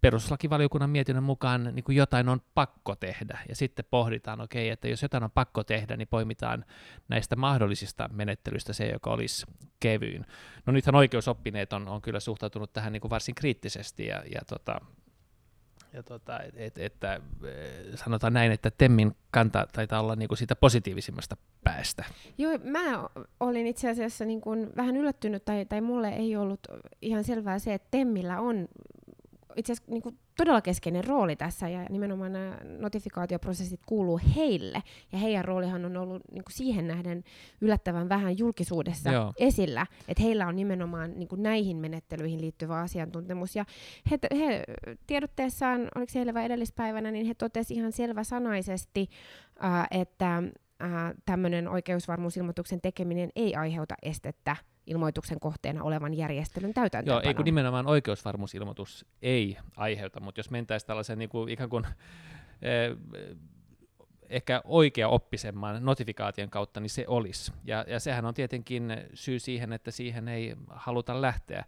perustuslakivaliokunnan 0.00 0.90
mietinnön 0.90 1.24
mukaan 1.24 1.70
niin 1.72 1.84
kuin 1.84 1.96
jotain 1.96 2.28
on 2.28 2.40
pakko 2.54 2.96
tehdä, 2.96 3.38
ja 3.48 3.56
sitten 3.56 3.84
pohditaan, 3.90 4.40
okei, 4.40 4.66
okay, 4.66 4.72
että 4.72 4.88
jos 4.88 5.02
jotain 5.02 5.24
on 5.24 5.30
pakko 5.30 5.64
tehdä, 5.64 5.96
niin 5.96 6.08
poimitaan 6.08 6.64
näistä 7.08 7.36
mahdollisista 7.36 8.08
menettelyistä 8.12 8.72
se, 8.72 8.86
joka 8.86 9.10
olisi 9.10 9.46
kevyin. 9.80 10.26
No 10.66 10.72
nythän 10.72 10.94
oikeusoppineet 10.94 11.72
on, 11.72 11.88
on 11.88 12.02
kyllä 12.02 12.20
suhtautunut 12.20 12.72
tähän 12.72 12.92
niin 12.92 13.00
kuin 13.00 13.10
varsin 13.10 13.34
kriittisesti, 13.34 14.06
ja, 14.06 14.22
ja 14.34 14.40
tota, 14.46 14.80
ja 15.92 16.02
tota, 16.02 16.40
et, 16.42 16.54
et, 16.56 16.78
että 16.78 17.20
sanotaan 17.94 18.32
näin, 18.32 18.52
että 18.52 18.70
Temmin 18.70 19.16
kanta 19.30 19.66
taitaa 19.72 20.00
olla 20.00 20.16
niin 20.16 20.28
kuin 20.28 20.38
siitä 20.38 20.56
positiivisimmasta 20.56 21.36
päästä. 21.64 22.04
Joo, 22.38 22.58
mä 22.64 23.08
olin 23.40 23.66
itse 23.66 23.90
asiassa 23.90 24.24
niin 24.24 24.40
kuin 24.40 24.70
vähän 24.76 24.96
yllättynyt, 24.96 25.44
tai, 25.44 25.66
tai 25.66 25.80
mulle 25.80 26.08
ei 26.08 26.36
ollut 26.36 26.60
ihan 27.02 27.24
selvää 27.24 27.58
se, 27.58 27.74
että 27.74 27.88
Temmillä 27.90 28.40
on 28.40 28.68
itse 29.56 29.72
asiassa 29.72 29.92
niin 29.92 30.02
kuin 30.02 30.18
todella 30.44 30.60
keskeinen 30.60 31.04
rooli 31.04 31.36
tässä, 31.36 31.68
ja 31.68 31.86
nimenomaan 31.90 32.32
nämä 32.32 32.58
notifikaatioprosessit 32.78 33.80
kuuluu 33.86 34.20
heille, 34.36 34.82
ja 35.12 35.18
heidän 35.18 35.44
roolihan 35.44 35.84
on 35.84 35.96
ollut 35.96 36.22
niin 36.32 36.44
kuin 36.44 36.54
siihen 36.54 36.88
nähden 36.88 37.24
yllättävän 37.60 38.08
vähän 38.08 38.38
julkisuudessa 38.38 39.12
Joo. 39.12 39.32
esillä, 39.38 39.86
että 40.08 40.22
heillä 40.22 40.46
on 40.46 40.56
nimenomaan 40.56 41.12
niin 41.16 41.28
kuin 41.28 41.42
näihin 41.42 41.76
menettelyihin 41.76 42.40
liittyvä 42.40 42.80
asiantuntemus, 42.80 43.56
ja 43.56 43.64
he, 44.10 44.18
he 44.38 44.64
tiedotteessaan, 45.06 45.88
oliko 45.94 46.12
se 46.12 46.18
eilen 46.18 46.34
vai 46.34 46.44
edellispäivänä, 46.44 47.10
niin 47.10 47.26
he 47.26 47.34
totesivat 47.34 47.78
ihan 47.78 47.92
selväsanaisesti, 47.92 49.08
äh, 49.64 49.86
että 49.90 50.36
äh, 50.36 50.90
tämmöinen 51.24 51.68
oikeusvarmuusilmoituksen 51.68 52.80
tekeminen 52.80 53.30
ei 53.36 53.54
aiheuta 53.54 53.94
estettä 54.02 54.56
ilmoituksen 54.86 55.40
kohteena 55.40 55.82
olevan 55.82 56.14
järjestelyn 56.14 56.74
täytäntöönpanoon. 56.74 57.24
Joo, 57.24 57.30
ei 57.30 57.34
kun 57.34 57.44
nimenomaan 57.44 57.86
oikeusvarmuusilmoitus 57.86 59.06
ei 59.22 59.56
aiheuta, 59.76 60.20
mutta 60.20 60.38
jos 60.38 60.50
mentäisiin 60.50 60.86
tällaisen 60.86 61.18
niin 61.18 61.28
kuin, 61.28 61.48
ikään 61.48 61.70
kuin 61.70 61.86
eh, 62.62 62.96
ehkä 64.28 64.62
oikea 64.64 65.08
oppisemman 65.08 65.84
notifikaation 65.84 66.50
kautta, 66.50 66.80
niin 66.80 66.90
se 66.90 67.04
olisi. 67.08 67.52
Ja, 67.64 67.84
ja 67.88 68.00
sehän 68.00 68.24
on 68.24 68.34
tietenkin 68.34 68.96
syy 69.14 69.38
siihen, 69.38 69.72
että 69.72 69.90
siihen 69.90 70.28
ei 70.28 70.56
haluta 70.68 71.22
lähteä. 71.22 71.64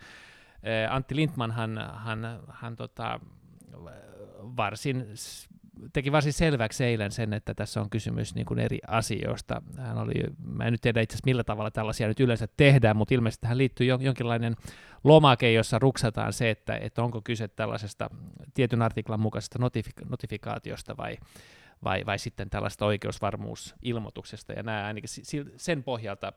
Eh, 0.63 0.93
Antti 0.93 1.17
Lindman 1.17 1.53
hän, 1.53 1.91
hän, 1.95 2.41
hän 2.49 2.77
tota, 2.77 3.21
varsin 4.57 5.07
teki 5.93 6.13
varsin 6.13 6.33
selväksi 6.33 6.85
eilen 6.85 7.13
sen, 7.13 7.33
että 7.33 7.55
tässä 7.55 7.81
on 7.81 7.91
kysymys 7.91 8.35
niin 8.35 8.47
kuin 8.47 8.61
eri 8.61 8.79
asioista. 8.87 9.63
Hän 9.79 9.99
oli, 9.99 10.15
mä 10.45 10.65
en 10.65 10.73
nyt 10.73 10.81
tiedä 10.81 11.01
itse 11.01 11.15
asiassa 11.15 11.27
millä 11.27 11.45
tavalla 11.45 11.71
tällaisia 11.71 12.09
nyt 12.09 12.21
yleensä 12.21 12.49
tehdään, 12.57 12.97
mutta 12.97 13.15
ilmeisesti 13.15 13.43
tähän 13.43 13.59
liittyy 13.59 13.87
jonkinlainen 13.87 14.57
lomake, 15.05 15.53
jossa 15.53 15.79
ruksataan 15.79 16.33
se, 16.33 16.51
että, 16.51 16.77
että 16.77 17.03
onko 17.03 17.21
kyse 17.23 17.49
tällaisesta 17.49 18.11
tietyn 18.55 18.83
artiklan 18.83 19.21
mukaisesta 19.21 19.59
notifika- 19.59 20.09
notifikaatiosta 20.11 20.97
vai, 20.97 21.17
vai, 21.85 22.07
vai 22.07 22.19
sitten 22.19 22.51
tällaista 22.51 22.87
oikeusvarmuusilmoituksesta, 22.87 24.53
ja 24.53 24.63
nämä 24.63 24.87
ainakin 24.87 25.11
sen 25.57 25.83
pohjalta 25.83 26.33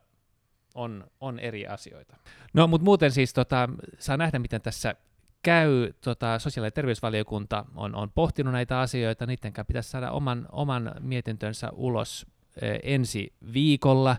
on, 0.76 1.08
on 1.20 1.40
eri 1.40 1.68
asioita. 1.68 2.18
No, 2.54 2.68
mutta 2.68 2.86
muuten 2.86 3.12
siis 3.12 3.34
tota, 3.34 3.70
saa 4.00 4.18
nähdä, 4.18 4.40
miten 4.40 4.62
tässä 4.62 4.96
käy, 5.44 5.94
tota, 6.02 6.40
sosiaali- 6.40 6.68
ja 6.68 6.72
terveysvaliokunta 6.72 7.66
on, 7.76 7.96
on 7.96 8.12
pohtinut 8.12 8.54
näitä 8.54 8.80
asioita, 8.80 9.26
niiden 9.26 9.54
pitäisi 9.68 9.90
saada 9.90 10.12
oman, 10.12 10.46
oman 10.52 10.96
mietintönsä 11.00 11.70
ulos 11.74 12.26
e, 12.62 12.80
ensi 12.84 13.34
viikolla, 13.54 14.18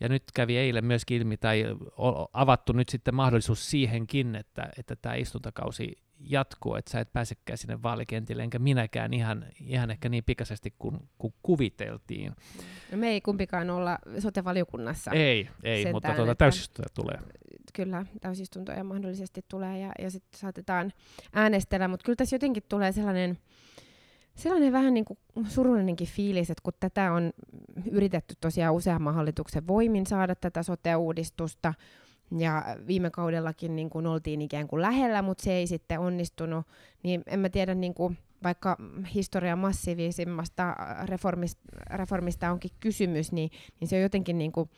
ja 0.00 0.08
nyt 0.08 0.22
kävi 0.34 0.56
eilen 0.56 0.84
myöskin 0.84 1.16
ilmi, 1.16 1.36
tai 1.36 1.64
avattu 2.32 2.72
nyt 2.72 2.88
sitten 2.88 3.14
mahdollisuus 3.14 3.70
siihenkin, 3.70 4.36
että, 4.36 4.68
että 4.78 4.96
tämä 4.96 5.14
istuntokausi 5.14 6.05
jatkuu, 6.20 6.74
että 6.74 6.90
sä 6.90 7.00
et 7.00 7.12
pääsekään 7.12 7.58
sinne 7.58 7.82
vaalikentille, 7.82 8.42
enkä 8.42 8.58
minäkään 8.58 9.14
ihan, 9.14 9.46
ihan 9.60 9.90
ehkä 9.90 10.08
niin 10.08 10.24
pikaisesti 10.24 10.74
kuin, 10.78 10.98
kuin 11.18 11.34
kuviteltiin. 11.42 12.32
No 12.92 12.98
me 12.98 13.08
ei 13.08 13.20
kumpikaan 13.20 13.70
olla 13.70 13.98
sote-valiokunnassa. 14.18 15.10
Ei, 15.10 15.48
ei 15.62 15.92
mutta 15.92 16.14
tuota 16.14 16.34
täysistuntoja 16.34 16.88
tulee. 16.94 17.18
Kyllä, 17.74 18.06
täysistuntoja 18.20 18.84
mahdollisesti 18.84 19.44
tulee 19.48 19.78
ja, 19.78 19.92
ja 19.98 20.10
sitten 20.10 20.40
saatetaan 20.40 20.92
äänestellä, 21.32 21.88
mutta 21.88 22.04
kyllä 22.04 22.16
tässä 22.16 22.36
jotenkin 22.36 22.62
tulee 22.68 22.92
sellainen, 22.92 23.38
sellainen 24.34 24.72
vähän 24.72 24.94
niin 24.94 25.04
kuin 25.04 25.18
surullinenkin 25.48 26.08
fiilis, 26.08 26.50
että 26.50 26.62
kun 26.62 26.72
tätä 26.80 27.12
on 27.12 27.32
yritetty 27.90 28.34
tosiaan 28.40 28.74
useamman 28.74 29.14
hallituksen 29.14 29.66
voimin 29.66 30.06
saada 30.06 30.34
tätä 30.34 30.62
sote-uudistusta, 30.62 31.74
ja 32.38 32.64
viime 32.86 33.10
kaudellakin 33.10 33.76
niin 33.76 33.90
kuin 33.90 34.06
oltiin 34.06 34.42
ikään 34.42 34.68
kuin 34.68 34.82
lähellä, 34.82 35.22
mutta 35.22 35.44
se 35.44 35.52
ei 35.52 35.66
sitten 35.66 36.00
onnistunut, 36.00 36.66
niin 37.02 37.22
en 37.26 37.40
mä 37.40 37.48
tiedä, 37.48 37.74
niin 37.74 37.94
kuin, 37.94 38.18
vaikka 38.42 38.76
historian 39.14 39.58
massiivisimmasta 39.58 40.76
reformista, 41.04 41.60
reformista 41.90 42.50
onkin 42.50 42.70
kysymys, 42.80 43.32
niin, 43.32 43.50
niin 43.80 43.88
se 43.88 43.96
on 43.96 44.02
jotenkin 44.02 44.38
niin 44.38 44.52
kuin, 44.52 44.70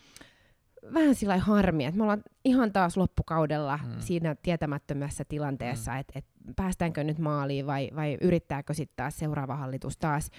vähän 0.95 1.15
sillä 1.15 1.39
harmi, 1.39 1.85
että 1.85 1.97
me 1.97 2.03
ollaan 2.03 2.23
ihan 2.45 2.73
taas 2.73 2.97
loppukaudella 2.97 3.77
hmm. 3.77 4.01
siinä 4.01 4.37
tietämättömässä 4.43 5.25
tilanteessa, 5.25 5.91
hmm. 5.93 6.01
että 6.01 6.19
et 6.19 6.25
päästäänkö 6.57 7.05
nyt 7.05 7.19
maaliin 7.19 7.67
vai, 7.67 7.91
vai 7.97 8.19
yrittääkö 8.21 8.75
sitten 8.75 8.97
taas 8.97 9.19
seuraava 9.19 9.57
hallitus 9.57 9.97
taas, 9.97 10.31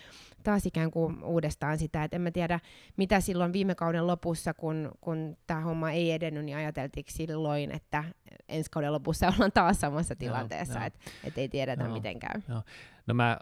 taas 0.44 0.66
ikään 0.66 0.92
kuin 0.92 1.24
uudestaan 1.24 1.78
sitä, 1.78 2.04
että 2.04 2.18
en 2.18 2.22
mä 2.22 2.32
tiedä 2.32 2.60
mitä 2.98 3.20
silloin 3.20 3.54
viime 3.54 3.76
kauden 3.76 4.08
lopussa, 4.08 4.54
kun, 4.54 4.92
kun 5.02 5.38
tämä 5.48 5.62
homma 5.62 5.92
ei 5.92 6.12
edennyt, 6.12 6.46
niin 6.46 6.58
ajateltiinko 6.58 7.12
silloin, 7.14 7.72
että 7.72 8.04
ensi 8.50 8.72
kauden 8.72 8.94
lopussa 8.94 9.28
ollaan 9.36 9.52
taas 9.52 9.80
samassa 9.80 10.16
tilanteessa, 10.16 10.86
että 10.86 11.00
et 11.24 11.38
ei 11.38 11.50
tiedetä 11.50 11.84
joo, 11.84 11.94
miten 11.94 12.20
käy. 12.20 12.42
Joo. 12.50 12.62
No 13.08 13.14
mä 13.14 13.40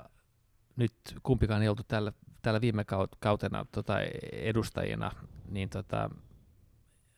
nyt 0.75 0.93
kumpikaan 1.23 1.61
ei 1.61 1.69
oltu 1.69 1.83
tällä, 1.87 2.11
tällä 2.41 2.61
viime 2.61 2.85
kautena 3.19 3.65
tota, 3.71 3.99
edustajina, 4.31 5.11
niin 5.49 5.69
tota, 5.69 6.09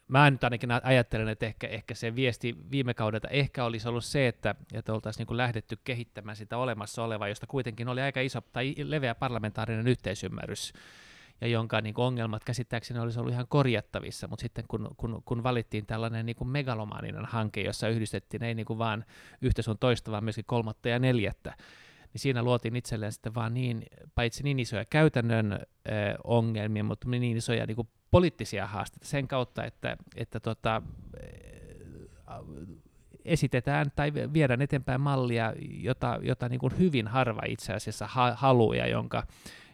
mä 0.09 0.31
nyt 0.31 0.43
ainakin 0.43 0.71
ajattelen, 0.71 1.27
että 1.27 1.45
ehkä, 1.45 1.67
ehkä 1.67 1.95
se 1.95 2.15
viesti 2.15 2.55
viime 2.71 2.93
kaudelta 2.93 3.27
ehkä 3.27 3.65
olisi 3.65 3.89
ollut 3.89 4.05
se, 4.05 4.27
että, 4.27 4.55
että 4.73 4.93
oltaisiin 4.93 5.27
niin 5.29 5.37
lähdetty 5.37 5.77
kehittämään 5.83 6.35
sitä 6.35 6.57
olemassa 6.57 7.03
olevaa, 7.03 7.27
josta 7.27 7.47
kuitenkin 7.47 7.87
oli 7.87 8.01
aika 8.01 8.21
iso 8.21 8.41
tai 8.41 8.75
leveä 8.83 9.15
parlamentaarinen 9.15 9.87
yhteisymmärrys, 9.87 10.73
ja 11.41 11.47
jonka 11.47 11.81
niin 11.81 11.93
kuin 11.93 12.05
ongelmat 12.05 12.43
käsittääkseni 12.43 12.99
olisi 12.99 13.19
ollut 13.19 13.33
ihan 13.33 13.47
korjattavissa, 13.47 14.27
mutta 14.27 14.41
sitten 14.41 14.65
kun, 14.67 14.89
kun, 14.97 15.21
kun 15.25 15.43
valittiin 15.43 15.85
tällainen 15.85 16.25
niin 16.25 16.35
kuin 16.35 16.47
megalomaaninen 16.47 17.25
hanke, 17.25 17.61
jossa 17.61 17.87
yhdistettiin 17.87 18.43
ei 18.43 18.55
niin 18.55 18.65
kuin 18.65 18.79
vaan 18.79 19.05
yhtä 19.41 19.61
sun 19.61 19.77
toista, 19.77 20.11
vaan 20.11 20.23
myöskin 20.23 20.45
kolmatta 20.45 20.89
ja 20.89 20.99
neljättä, 20.99 21.53
niin 22.13 22.21
siinä 22.21 22.43
luotiin 22.43 22.75
itselleen 22.75 23.11
sitten 23.11 23.35
vaan 23.35 23.53
niin, 23.53 23.85
paitsi 24.15 24.43
niin 24.43 24.59
isoja 24.59 24.85
käytännön 24.85 25.53
ö, 25.53 25.59
ongelmia, 26.23 26.83
mutta 26.83 27.09
niin 27.09 27.37
isoja 27.37 27.65
niin 27.65 27.75
kuin 27.75 27.87
poliittisia 28.11 28.67
haasteita 28.67 29.07
sen 29.07 29.27
kautta, 29.27 29.65
että, 29.65 29.97
että 30.15 30.39
tota, 30.39 30.81
esitetään 33.25 33.91
tai 33.95 34.13
viedään 34.33 34.61
eteenpäin 34.61 35.01
mallia, 35.01 35.53
jota, 35.59 36.19
jota 36.21 36.49
niin 36.49 36.59
kuin 36.59 36.77
hyvin 36.79 37.07
harva 37.07 37.41
itse 37.47 37.73
asiassa 37.73 38.07
ha- 38.07 38.35
haluaa 38.35 38.75
ja 38.75 38.87
jonka, 38.87 39.23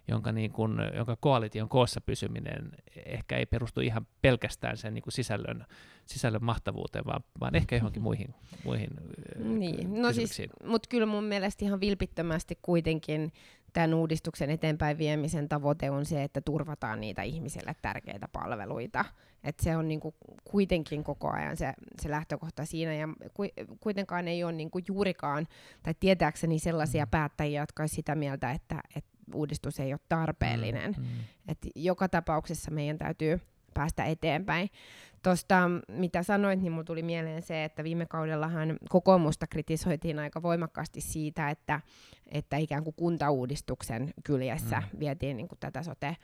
jonka, 0.08 0.32
niin 0.32 0.52
kuin, 0.52 0.72
jonka 0.96 1.18
koalition 1.20 1.70
koossa 1.70 2.02
pysyminen 2.02 2.72
ehkä 3.06 3.38
ei 3.38 3.46
perustu 3.46 3.82
ihan 3.82 4.08
pelkästään 4.22 4.78
sen 4.78 4.94
niin 4.94 5.04
kuin 5.04 5.14
sisällön, 5.14 5.66
sisällön 6.06 6.44
mahtavuuteen, 6.44 7.06
vaan, 7.06 7.24
vaan 7.40 7.56
ehkä 7.56 7.76
johonkin 7.76 8.02
muihin, 8.08 8.36
muihin 8.64 8.90
niin. 9.38 10.02
no 10.02 10.14
siis, 10.14 10.42
Mutta 10.64 10.90
kyllä 10.90 11.06
mun 11.06 11.24
mielestä 11.24 11.66
ihan 11.66 11.80
vilpittömästi 11.80 12.60
kuitenkin 12.62 13.32
tämän 13.76 13.94
uudistuksen 13.94 14.50
eteenpäin 14.50 14.98
viemisen 14.98 15.50
tavoite 15.50 15.90
on 15.90 16.06
se, 16.06 16.24
että 16.24 16.42
turvataan 16.42 17.02
niitä 17.02 17.22
ihmisille 17.22 17.76
tärkeitä 17.82 18.28
palveluita. 18.28 19.06
Et 19.44 19.60
se 19.60 19.78
on 19.78 19.88
niinku 19.88 20.16
kuitenkin 20.44 21.04
koko 21.04 21.30
ajan 21.32 21.58
se, 21.58 21.74
se 22.02 22.10
lähtökohta 22.10 22.66
siinä, 22.66 22.94
ja 22.94 23.08
ku, 23.34 23.44
kuitenkaan 23.80 24.28
ei 24.28 24.44
ole 24.44 24.52
niinku 24.52 24.80
juurikaan, 24.88 25.48
tai 25.84 25.94
tietääkseni 26.00 26.60
sellaisia 26.60 27.06
mm. 27.06 27.10
päättäjiä, 27.10 27.62
jotka 27.62 27.84
olisivat 27.84 27.96
sitä 27.96 28.16
mieltä, 28.16 28.52
että, 28.52 28.82
että 28.96 29.15
uudistus 29.34 29.80
ei 29.80 29.94
ole 29.94 30.00
tarpeellinen. 30.10 30.96
Mm, 30.98 31.04
mm. 31.04 31.10
Et 31.48 31.58
joka 31.76 32.10
tapauksessa 32.10 32.72
meidän 32.72 32.98
täytyy 32.98 33.42
päästä 33.74 34.06
eteenpäin. 34.06 34.70
Tuosta, 35.24 35.70
mitä 35.88 36.24
sanoit, 36.24 36.62
niin 36.62 36.72
mulla 36.72 36.84
tuli 36.84 37.04
mieleen 37.04 37.42
se, 37.42 37.64
että 37.64 37.84
viime 37.84 38.06
kaudellahan 38.06 38.78
kokoomusta 38.90 39.48
kritisoitiin 39.48 40.20
aika 40.20 40.42
voimakkaasti 40.42 41.02
siitä, 41.02 41.50
että, 41.50 41.82
että 42.32 42.58
ikään 42.58 42.84
kuin 42.84 42.96
kuntauudistuksen 42.96 44.14
kyljessä 44.24 44.80
mm. 44.80 45.00
vietiin 45.00 45.38
niin 45.38 45.48
kuin 45.48 45.60
tätä 45.60 45.84
sote, 45.84 46.18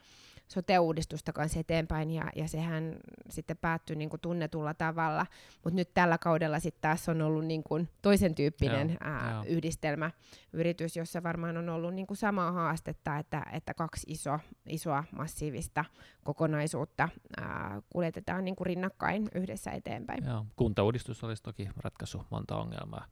sote-uudistusta 0.51 1.33
kanssa 1.33 1.59
eteenpäin, 1.59 2.11
ja, 2.11 2.23
ja 2.35 2.47
sehän 2.47 2.95
sitten 3.29 3.57
päättyi 3.57 3.95
niin 3.95 4.09
kuin 4.09 4.19
tunnetulla 4.19 4.73
tavalla, 4.73 5.25
mutta 5.63 5.75
nyt 5.75 5.93
tällä 5.93 6.17
kaudella 6.17 6.59
sitten 6.59 6.81
taas 6.81 7.09
on 7.09 7.21
ollut 7.21 7.45
niin 7.45 7.63
kuin 7.63 7.89
toisen 8.01 8.35
tyyppinen 8.35 8.89
joo, 8.89 8.97
ää, 8.99 9.31
joo. 9.31 9.43
yhdistelmäyritys, 9.47 10.95
jossa 10.95 11.23
varmaan 11.23 11.57
on 11.57 11.69
ollut 11.69 11.93
niin 11.93 12.07
kuin 12.07 12.17
samaa 12.17 12.51
haastetta, 12.51 13.17
että, 13.17 13.45
että 13.51 13.73
kaksi 13.73 14.07
iso, 14.09 14.39
isoa 14.69 15.03
massiivista 15.11 15.85
kokonaisuutta 16.23 17.09
ää, 17.37 17.81
kuljetetaan 17.89 18.45
niin 18.45 18.55
kuin 18.55 18.65
rinnakkain 18.65 19.27
yhdessä 19.35 19.71
eteenpäin. 19.71 20.25
Joo, 20.25 20.45
kuntauudistus 20.55 21.23
olisi 21.23 21.43
toki 21.43 21.69
ratkaisu 21.77 22.25
monta 22.29 22.55
ongelmaa. 22.55 23.05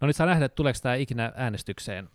No 0.00 0.06
nyt 0.06 0.16
saa 0.16 0.26
nähdä, 0.26 0.44
että 0.44 0.56
tuleeko 0.56 0.78
tämä 0.82 0.94
ikinä 0.94 1.32
äänestykseen. 1.34 2.10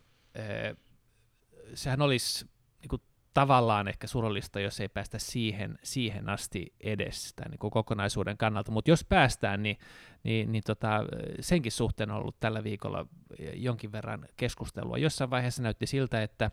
Sehän 1.73 2.01
olisi 2.01 2.45
niin 2.81 2.89
kuin 2.89 3.01
tavallaan 3.33 3.87
ehkä 3.87 4.07
surullista, 4.07 4.59
jos 4.59 4.79
ei 4.79 4.89
päästä 4.89 5.19
siihen, 5.19 5.79
siihen 5.83 6.29
asti 6.29 6.73
edes 6.79 7.33
tämän 7.33 7.51
niin 7.51 7.71
kokonaisuuden 7.71 8.37
kannalta, 8.37 8.71
mutta 8.71 8.91
jos 8.91 9.03
päästään, 9.03 9.63
niin, 9.63 9.77
niin, 10.23 10.51
niin 10.51 10.63
tota, 10.65 11.05
senkin 11.39 11.71
suhteen 11.71 12.11
on 12.11 12.17
ollut 12.17 12.39
tällä 12.39 12.63
viikolla 12.63 13.05
jonkin 13.53 13.91
verran 13.91 14.25
keskustelua. 14.37 14.97
Jossain 14.97 15.29
vaiheessa 15.29 15.63
näytti 15.63 15.87
siltä, 15.87 16.23
että 16.23 16.51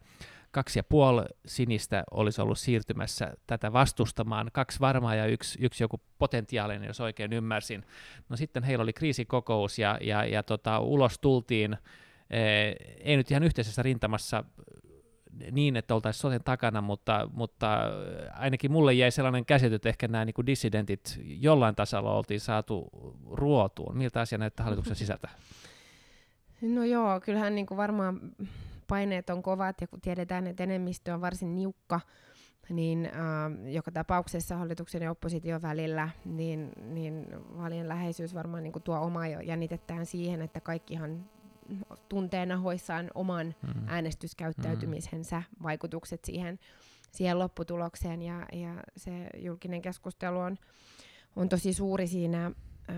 kaksi 0.51 0.79
ja 0.79 0.83
puoli 0.83 1.25
sinistä 1.47 2.05
olisi 2.11 2.43
ollut 2.43 2.59
siirtymässä 2.59 3.33
tätä 3.47 3.73
vastustamaan, 3.73 4.51
kaksi 4.53 4.81
varmaa 4.81 5.15
ja 5.15 5.27
yksi, 5.27 5.59
yksi 5.63 5.85
joku 5.85 6.01
potentiaalinen, 6.19 6.87
jos 6.87 7.01
oikein 7.01 7.33
ymmärsin. 7.33 7.85
No 8.29 8.37
sitten 8.37 8.63
heillä 8.63 8.83
oli 8.83 8.93
kriisikokous 8.93 9.79
ja, 9.79 9.99
ja, 10.01 10.25
ja 10.25 10.43
tota, 10.43 10.81
ulos 10.81 11.19
tultiin, 11.19 11.77
ei 13.01 13.17
nyt 13.17 13.31
ihan 13.31 13.43
yhteisessä 13.43 13.83
rintamassa 13.83 14.45
niin, 15.51 15.77
että 15.77 15.95
oltaisiin 15.95 16.21
soten 16.21 16.45
takana, 16.45 16.81
mutta, 16.81 17.31
mutta 17.33 17.81
ainakin 18.35 18.73
mulle 18.73 18.93
jäi 18.93 19.11
sellainen 19.11 19.47
käsitys, 19.47 19.77
että 19.77 19.89
ehkä 19.89 20.09
nämä 20.09 20.25
niin 20.25 20.47
dissidentit 20.47 21.21
jollain 21.25 21.75
tasolla 21.75 22.15
oltiin 22.15 22.41
saatu 22.41 22.89
ruotuun. 23.31 23.97
Miltä 23.97 24.21
asia 24.21 24.39
näyttää 24.39 24.65
hallituksen 24.65 24.97
sisältä? 25.07 25.29
No 26.63 26.85
joo, 26.85 27.21
kyllähän 27.21 27.55
niin 27.55 27.67
kuin 27.67 27.79
varmaan 27.79 28.21
paineet 28.89 29.31
on 29.31 29.43
kovat 29.43 29.81
ja 29.81 29.87
kun 29.87 30.01
tiedetään, 30.01 30.47
että 30.47 30.63
enemmistö 30.63 31.15
on 31.15 31.21
varsin 31.21 31.55
niukka, 31.55 32.01
niin 32.69 33.07
äh, 33.07 33.73
joka 33.73 33.91
tapauksessa 33.91 34.57
hallituksen 34.57 35.03
ja 35.03 35.11
opposition 35.11 35.63
välillä, 35.63 36.09
niin, 36.25 36.73
niin 36.83 37.27
vaalien 37.57 37.89
läheisyys 37.89 38.35
varmaan 38.35 38.63
niin 38.63 38.73
kuin 38.73 38.83
tuo 38.83 39.01
omaa 39.01 39.27
jännitettään 39.27 40.07
siihen, 40.07 40.43
että 40.43 40.61
kaikkihan 40.61 41.25
tuntee 42.09 42.47
nahoissaan 42.47 43.11
oman 43.15 43.55
mm. 43.63 43.83
äänestyskäyttäytymisensä 43.87 45.37
mm. 45.37 45.63
vaikutukset 45.63 46.25
siihen, 46.25 46.59
siihen 47.13 47.39
lopputulokseen 47.39 48.23
ja, 48.23 48.47
ja 48.53 48.75
se 48.97 49.31
julkinen 49.37 49.83
keskustelu 49.83 50.39
on, 50.39 50.59
on 51.37 51.49
tosi 51.49 51.73
suuri 51.73 52.07
siinä 52.07 52.43
ää, 52.89 52.95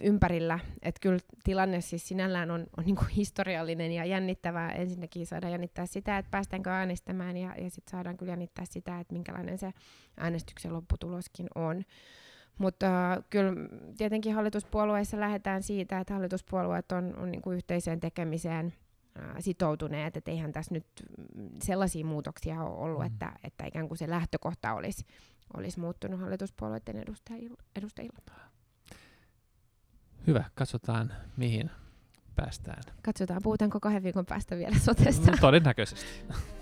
ympärillä. 0.00 0.58
Että 0.82 0.98
kyllä 1.00 1.18
tilanne 1.44 1.80
siis 1.80 2.08
sinällään 2.08 2.50
on, 2.50 2.66
on 2.76 2.84
niinku 2.84 3.04
historiallinen 3.16 3.92
ja 3.92 4.04
jännittävää. 4.04 4.72
Ensinnäkin 4.72 5.26
saadaan 5.26 5.52
jännittää 5.52 5.86
sitä, 5.86 6.18
että 6.18 6.30
päästäänkö 6.30 6.70
äänestämään 6.70 7.36
ja, 7.36 7.54
ja 7.58 7.70
sitten 7.70 7.90
saadaan 7.90 8.16
kyllä 8.16 8.32
jännittää 8.32 8.64
sitä, 8.64 9.00
että 9.00 9.12
minkälainen 9.12 9.58
se 9.58 9.72
äänestyksen 10.16 10.72
lopputuloskin 10.72 11.46
on. 11.54 11.84
Mutta 12.58 13.22
kyllä 13.30 13.52
tietenkin 13.96 14.34
hallituspuolueissa 14.34 15.20
lähdetään 15.20 15.62
siitä, 15.62 15.98
että 15.98 16.14
hallituspuolueet 16.14 16.92
on, 16.92 17.16
on 17.16 17.30
niin 17.30 17.42
kuin 17.42 17.56
yhteiseen 17.56 18.00
tekemiseen 18.00 18.66
uh, 18.66 19.24
sitoutuneet, 19.38 20.16
että 20.16 20.30
eihän 20.30 20.52
tässä 20.52 20.74
nyt 20.74 20.86
sellaisia 21.62 22.06
muutoksia 22.06 22.62
ole 22.62 22.78
ollut, 22.78 23.00
mm. 23.00 23.06
että, 23.06 23.32
että 23.44 23.66
ikään 23.66 23.88
kuin 23.88 23.98
se 23.98 24.10
lähtökohta 24.10 24.74
olisi, 24.74 25.04
olisi 25.56 25.80
muuttunut 25.80 26.20
hallituspuolueiden 26.20 26.96
edustajilla. 26.96 27.56
edustajilla. 27.76 28.18
Hyvä, 30.26 30.44
katsotaan 30.54 31.12
mihin 31.36 31.70
päästään. 32.34 32.82
Katsotaan, 33.02 33.40
puhutaanko 33.42 33.80
kahden 33.80 34.02
viikon 34.02 34.26
päästä 34.26 34.56
vielä 34.56 34.78
sotesta. 34.78 35.30
No, 35.30 35.36
todennäköisesti. 35.40 36.06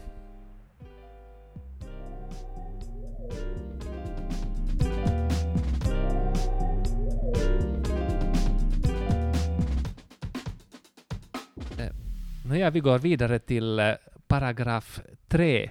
ja, 12.59 12.71
vi 12.71 12.81
går 12.81 12.99
vidare 12.99 13.39
till 13.39 13.79
eh, 13.79 13.95
paragraf 14.27 15.01
3. 15.29 15.71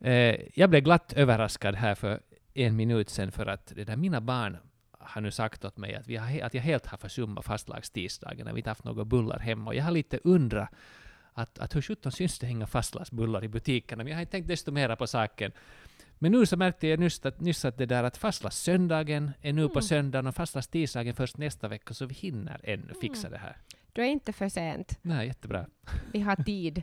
Eh, 0.00 0.36
jag 0.54 0.70
blev 0.70 0.82
glatt 0.82 1.12
överraskad 1.12 1.74
här 1.74 1.94
för 1.94 2.20
en 2.54 2.76
minut 2.76 3.10
sedan 3.10 3.32
för 3.32 3.46
att 3.46 3.72
det 3.76 3.84
där 3.84 3.96
mina 3.96 4.20
barn 4.20 4.56
har 4.98 5.20
nu 5.20 5.30
sagt 5.30 5.64
åt 5.64 5.76
mig 5.76 5.94
att, 5.94 6.06
vi 6.06 6.16
har, 6.16 6.40
att 6.40 6.54
jag 6.54 6.62
helt 6.62 6.86
har 6.86 6.98
försummat 6.98 7.44
fastlagstidsdagen 7.44 8.46
när 8.46 8.52
vi 8.52 8.60
inte 8.60 8.70
haft 8.70 8.84
några 8.84 9.04
bullar 9.04 9.38
hemma. 9.38 9.70
Och 9.70 9.74
jag 9.74 9.84
har 9.84 9.90
lite 9.90 10.18
undrat 10.24 10.68
att, 11.32 11.58
att 11.58 11.76
hur 11.76 11.82
sjutton 11.82 12.12
syns 12.12 12.38
det 12.38 12.46
hänga 12.46 12.66
fastlagsbullar 12.66 13.44
i 13.44 13.48
butikerna? 13.48 14.04
Men 14.04 14.10
jag 14.10 14.16
har 14.16 14.20
inte 14.20 14.32
tänkt 14.32 14.48
desto 14.48 14.72
mera 14.72 14.96
på 14.96 15.06
saken. 15.06 15.52
Men 16.18 16.32
nu 16.32 16.46
så 16.46 16.56
märkte 16.56 16.86
jag 16.86 17.00
nyss 17.00 17.26
att, 17.26 17.40
nyss 17.40 17.64
att 17.64 17.78
det 17.78 17.86
där 17.86 18.04
att 18.04 18.16
fastlagssöndagen 18.16 19.30
är 19.40 19.52
nu 19.52 19.62
mm. 19.62 19.72
på 19.72 19.82
söndagen 19.82 20.26
och 20.26 20.34
fastlagstidsdagen 20.34 21.14
först 21.14 21.36
nästa 21.36 21.68
vecka, 21.68 21.94
så 21.94 22.06
vi 22.06 22.14
hinner 22.14 22.60
ännu 22.62 22.94
fixa 23.00 23.28
mm. 23.28 23.32
det 23.32 23.38
här. 23.38 23.56
Du 23.94 24.02
är 24.02 24.06
inte 24.06 24.32
för 24.32 24.48
sent. 24.48 24.98
Nej, 25.02 25.26
jättebra. 25.26 25.66
Vi 26.12 26.20
har 26.20 26.36
tid. 26.36 26.82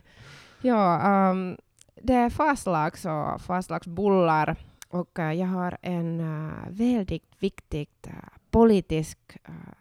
Ja, 0.62 1.00
um, 1.30 1.56
det 2.02 2.14
är 2.14 2.30
fastlags 2.30 3.04
och 3.04 3.40
fastlagsbullar 3.40 4.56
och 4.88 5.18
uh, 5.18 5.32
jag 5.32 5.46
har 5.46 5.78
en 5.82 6.20
uh, 6.20 6.52
väldigt 6.70 7.32
viktig 7.42 7.88
uh, 8.06 8.12
politisk 8.50 9.18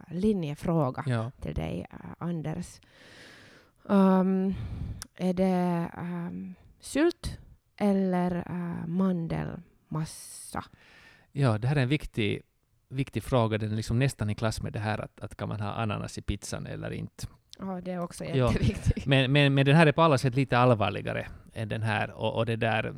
linjefråga 0.07 1.03
Ja. 1.07 1.31
till 1.41 1.53
dig, 1.55 1.85
Anders. 2.17 2.79
Um, 3.83 4.53
är 5.15 5.33
det 5.33 5.91
um, 5.97 6.55
sylt 6.79 7.37
eller 7.77 8.43
mandelmassa? 8.87 10.63
ja, 11.31 11.57
det 11.57 11.67
här 11.67 11.75
är 11.75 11.81
en 11.81 11.89
viktig, 11.89 12.41
viktig 12.91 13.23
fråga. 13.23 13.57
Den 13.57 13.71
är 13.71 13.75
liksom 13.75 13.99
nästan 13.99 14.29
i 14.29 14.35
klass 14.35 14.61
med 14.61 14.73
det 14.73 14.79
här 14.79 15.01
att, 15.01 15.19
att 15.19 15.35
kan 15.35 15.49
man 15.49 15.59
ha 15.59 15.71
ananas 15.73 16.17
i 16.17 16.21
pizzan 16.21 16.65
eller 16.67 16.91
inte. 16.91 17.27
Ja, 17.59 17.81
det 17.81 17.91
är 17.91 17.99
också 17.99 18.25
Ja. 18.25 18.35
jätteviktigt. 18.51 19.05
Men, 19.05 19.31
men, 19.31 19.53
men 19.53 19.65
den 19.65 19.75
här 19.75 19.87
är 19.87 19.91
på 19.91 20.01
alla 20.01 20.17
sätt 20.17 20.35
lite 20.35 20.57
allvarligare 20.57 21.27
än 21.53 21.69
den 21.69 21.81
här. 21.81 22.11
Och, 22.11 22.35
och 22.37 22.45
det 22.45 22.55
där, 22.55 22.95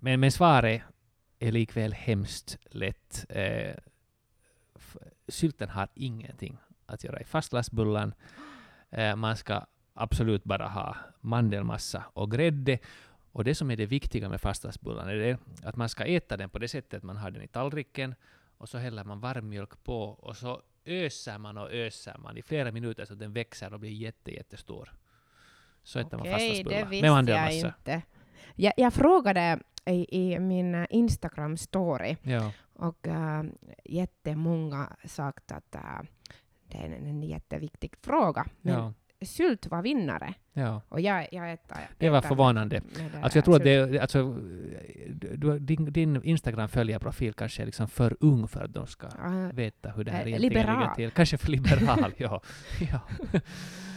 men, 0.00 0.20
men 0.20 0.32
svaret 0.32 0.82
är 1.38 1.52
likväl 1.52 1.92
hemskt 1.92 2.58
lätt. 2.70 3.26
Eh, 3.28 3.74
sylten 5.28 5.68
har 5.68 5.88
ingenting 5.94 6.56
att 6.86 7.04
göra 7.04 7.20
i 7.20 7.24
fastlagsbullan. 7.24 8.14
Eh, 8.90 9.16
man 9.16 9.36
ska 9.36 9.66
absolut 9.94 10.44
bara 10.44 10.68
ha 10.68 10.96
mandelmassa 11.20 12.04
och 12.12 12.30
grädde. 12.30 12.78
Och 13.32 13.44
det 13.44 13.54
som 13.54 13.70
är 13.70 13.76
det 13.76 13.86
viktiga 13.86 14.28
med 14.28 14.40
fastlagsbullan 14.40 15.08
är 15.08 15.14
det 15.14 15.38
att 15.62 15.76
man 15.76 15.88
ska 15.88 16.04
äta 16.04 16.36
den 16.36 16.50
på 16.50 16.58
det 16.58 16.68
sättet 16.68 16.94
att 16.98 17.02
man 17.02 17.16
har 17.16 17.30
den 17.30 17.42
i 17.42 17.48
tallriken 17.48 18.14
och 18.58 18.68
så 18.68 18.78
häller 18.78 19.04
man 19.04 19.20
varm 19.20 19.48
mjölk 19.48 19.84
på 19.84 20.02
och 20.02 20.36
så 20.36 20.62
öser 20.84 21.38
man 21.38 21.58
och 21.58 21.72
öser 21.72 22.18
man 22.18 22.36
i 22.36 22.42
flera 22.42 22.72
minuter 22.72 23.04
så 23.04 23.12
att 23.12 23.18
den 23.18 23.32
växer 23.32 23.72
och 23.72 23.80
blir 23.80 23.90
jätte, 23.90 24.34
jättestor. 24.34 24.92
Så 25.82 25.98
äter 25.98 26.16
man 26.16 26.20
Okej, 26.20 26.32
fastlagsbullar 26.32 26.78
det 26.78 26.84
med 26.84 26.90
visste 26.90 27.32
jag 27.32 27.52
inte. 27.52 28.02
Jag, 28.54 28.72
jag 28.76 28.94
frågade 28.94 29.58
i, 29.84 30.32
i 30.32 30.38
min 30.38 30.74
Instagram-story 30.74 32.16
Ja, 32.22 32.52
och 32.72 33.06
uh, 33.06 33.42
jättemånga 33.84 34.96
sagt 35.04 35.52
att 35.52 35.74
uh, 35.74 36.08
det 36.66 36.78
är 36.78 36.84
en, 36.84 37.06
en 37.06 37.22
jätteviktig 37.22 37.94
fråga. 38.00 38.46
Men 38.60 38.74
ja, 38.74 38.92
sylt 39.22 39.66
var 39.66 39.82
vinnare 39.82 40.34
ja. 40.52 40.82
och 40.88 41.00
jag, 41.00 41.28
jag 41.32 41.52
äter, 41.52 41.76
Det 41.98 42.10
var 42.10 42.20
förvånande. 42.20 42.80
Alltså 43.22 43.38
jag 43.38 43.44
tror 43.44 43.56
att 43.56 43.64
det, 43.64 43.98
alltså, 43.98 44.34
din, 45.60 45.92
din 45.92 46.22
Instagram-följarprofil 46.22 47.32
kanske 47.32 47.62
är 47.62 47.66
liksom 47.66 47.88
för 47.88 48.16
ung 48.20 48.48
för 48.48 48.64
att 48.64 48.74
de 48.74 48.86
ska 48.86 49.06
Ah, 49.06 49.50
veta 49.54 49.90
hur 49.90 50.04
det 50.04 50.10
här 50.10 50.20
Eh, 50.20 50.28
egentligen 50.28 50.52
liberal. 50.52 50.80
ligger 50.80 50.94
till. 50.94 51.10
Kanske 51.10 51.38
för 51.38 51.50
liberal, 51.50 52.12
ja. 52.16 52.40
ja. 52.92 53.00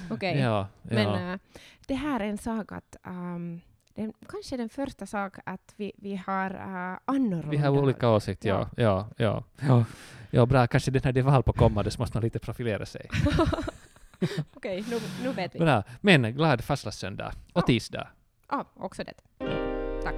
Okej. 0.10 0.40
ja, 0.40 0.68
Men 0.82 1.04
ja. 1.04 1.34
eh, 1.34 1.40
det 1.88 1.96
här 1.96 2.20
är 2.20 2.26
en 2.26 2.38
sak 2.38 2.72
att 2.72 2.96
um, 3.08 3.62
den, 3.96 4.14
kanske 4.30 4.58
den 4.58 4.70
första 4.70 5.06
sak 5.06 5.34
att 5.46 5.74
vi, 5.78 5.92
vi 5.98 6.16
har 6.26 6.50
uh, 6.54 6.98
annorlunda. 7.06 7.50
Vi 7.50 7.58
har 7.58 7.70
olika 7.70 8.10
åsikter, 8.10 8.50
ja. 8.50 8.70
Ja, 8.78 9.10
ja, 9.18 9.44
ja. 9.60 9.86
ja, 10.32 10.46
bra. 10.46 10.68
Kanske 10.68 10.92
den 10.92 11.02
här 11.04 11.12
det 11.12 11.20
är 11.20 11.24
val 11.24 11.44
på 11.44 11.54
kommande 11.54 11.92
så 11.92 12.02
måste 12.02 12.18
man 12.18 12.24
lite 12.24 12.40
profilera 12.40 12.86
sig. 12.86 13.10
Okej, 14.56 14.84
nu, 14.90 15.00
nu 15.24 15.32
vet 15.32 15.56
vi. 15.56 15.60
Bra. 15.60 15.84
Men 16.02 16.22
glad 16.36 16.64
fastlagssöndag 16.64 17.28
och 17.54 17.62
Ja. 17.62 17.62
tisdag. 17.62 18.08
Ja, 18.50 18.66
också 18.76 19.04
det. 19.04 19.14
Tack. 20.04 20.16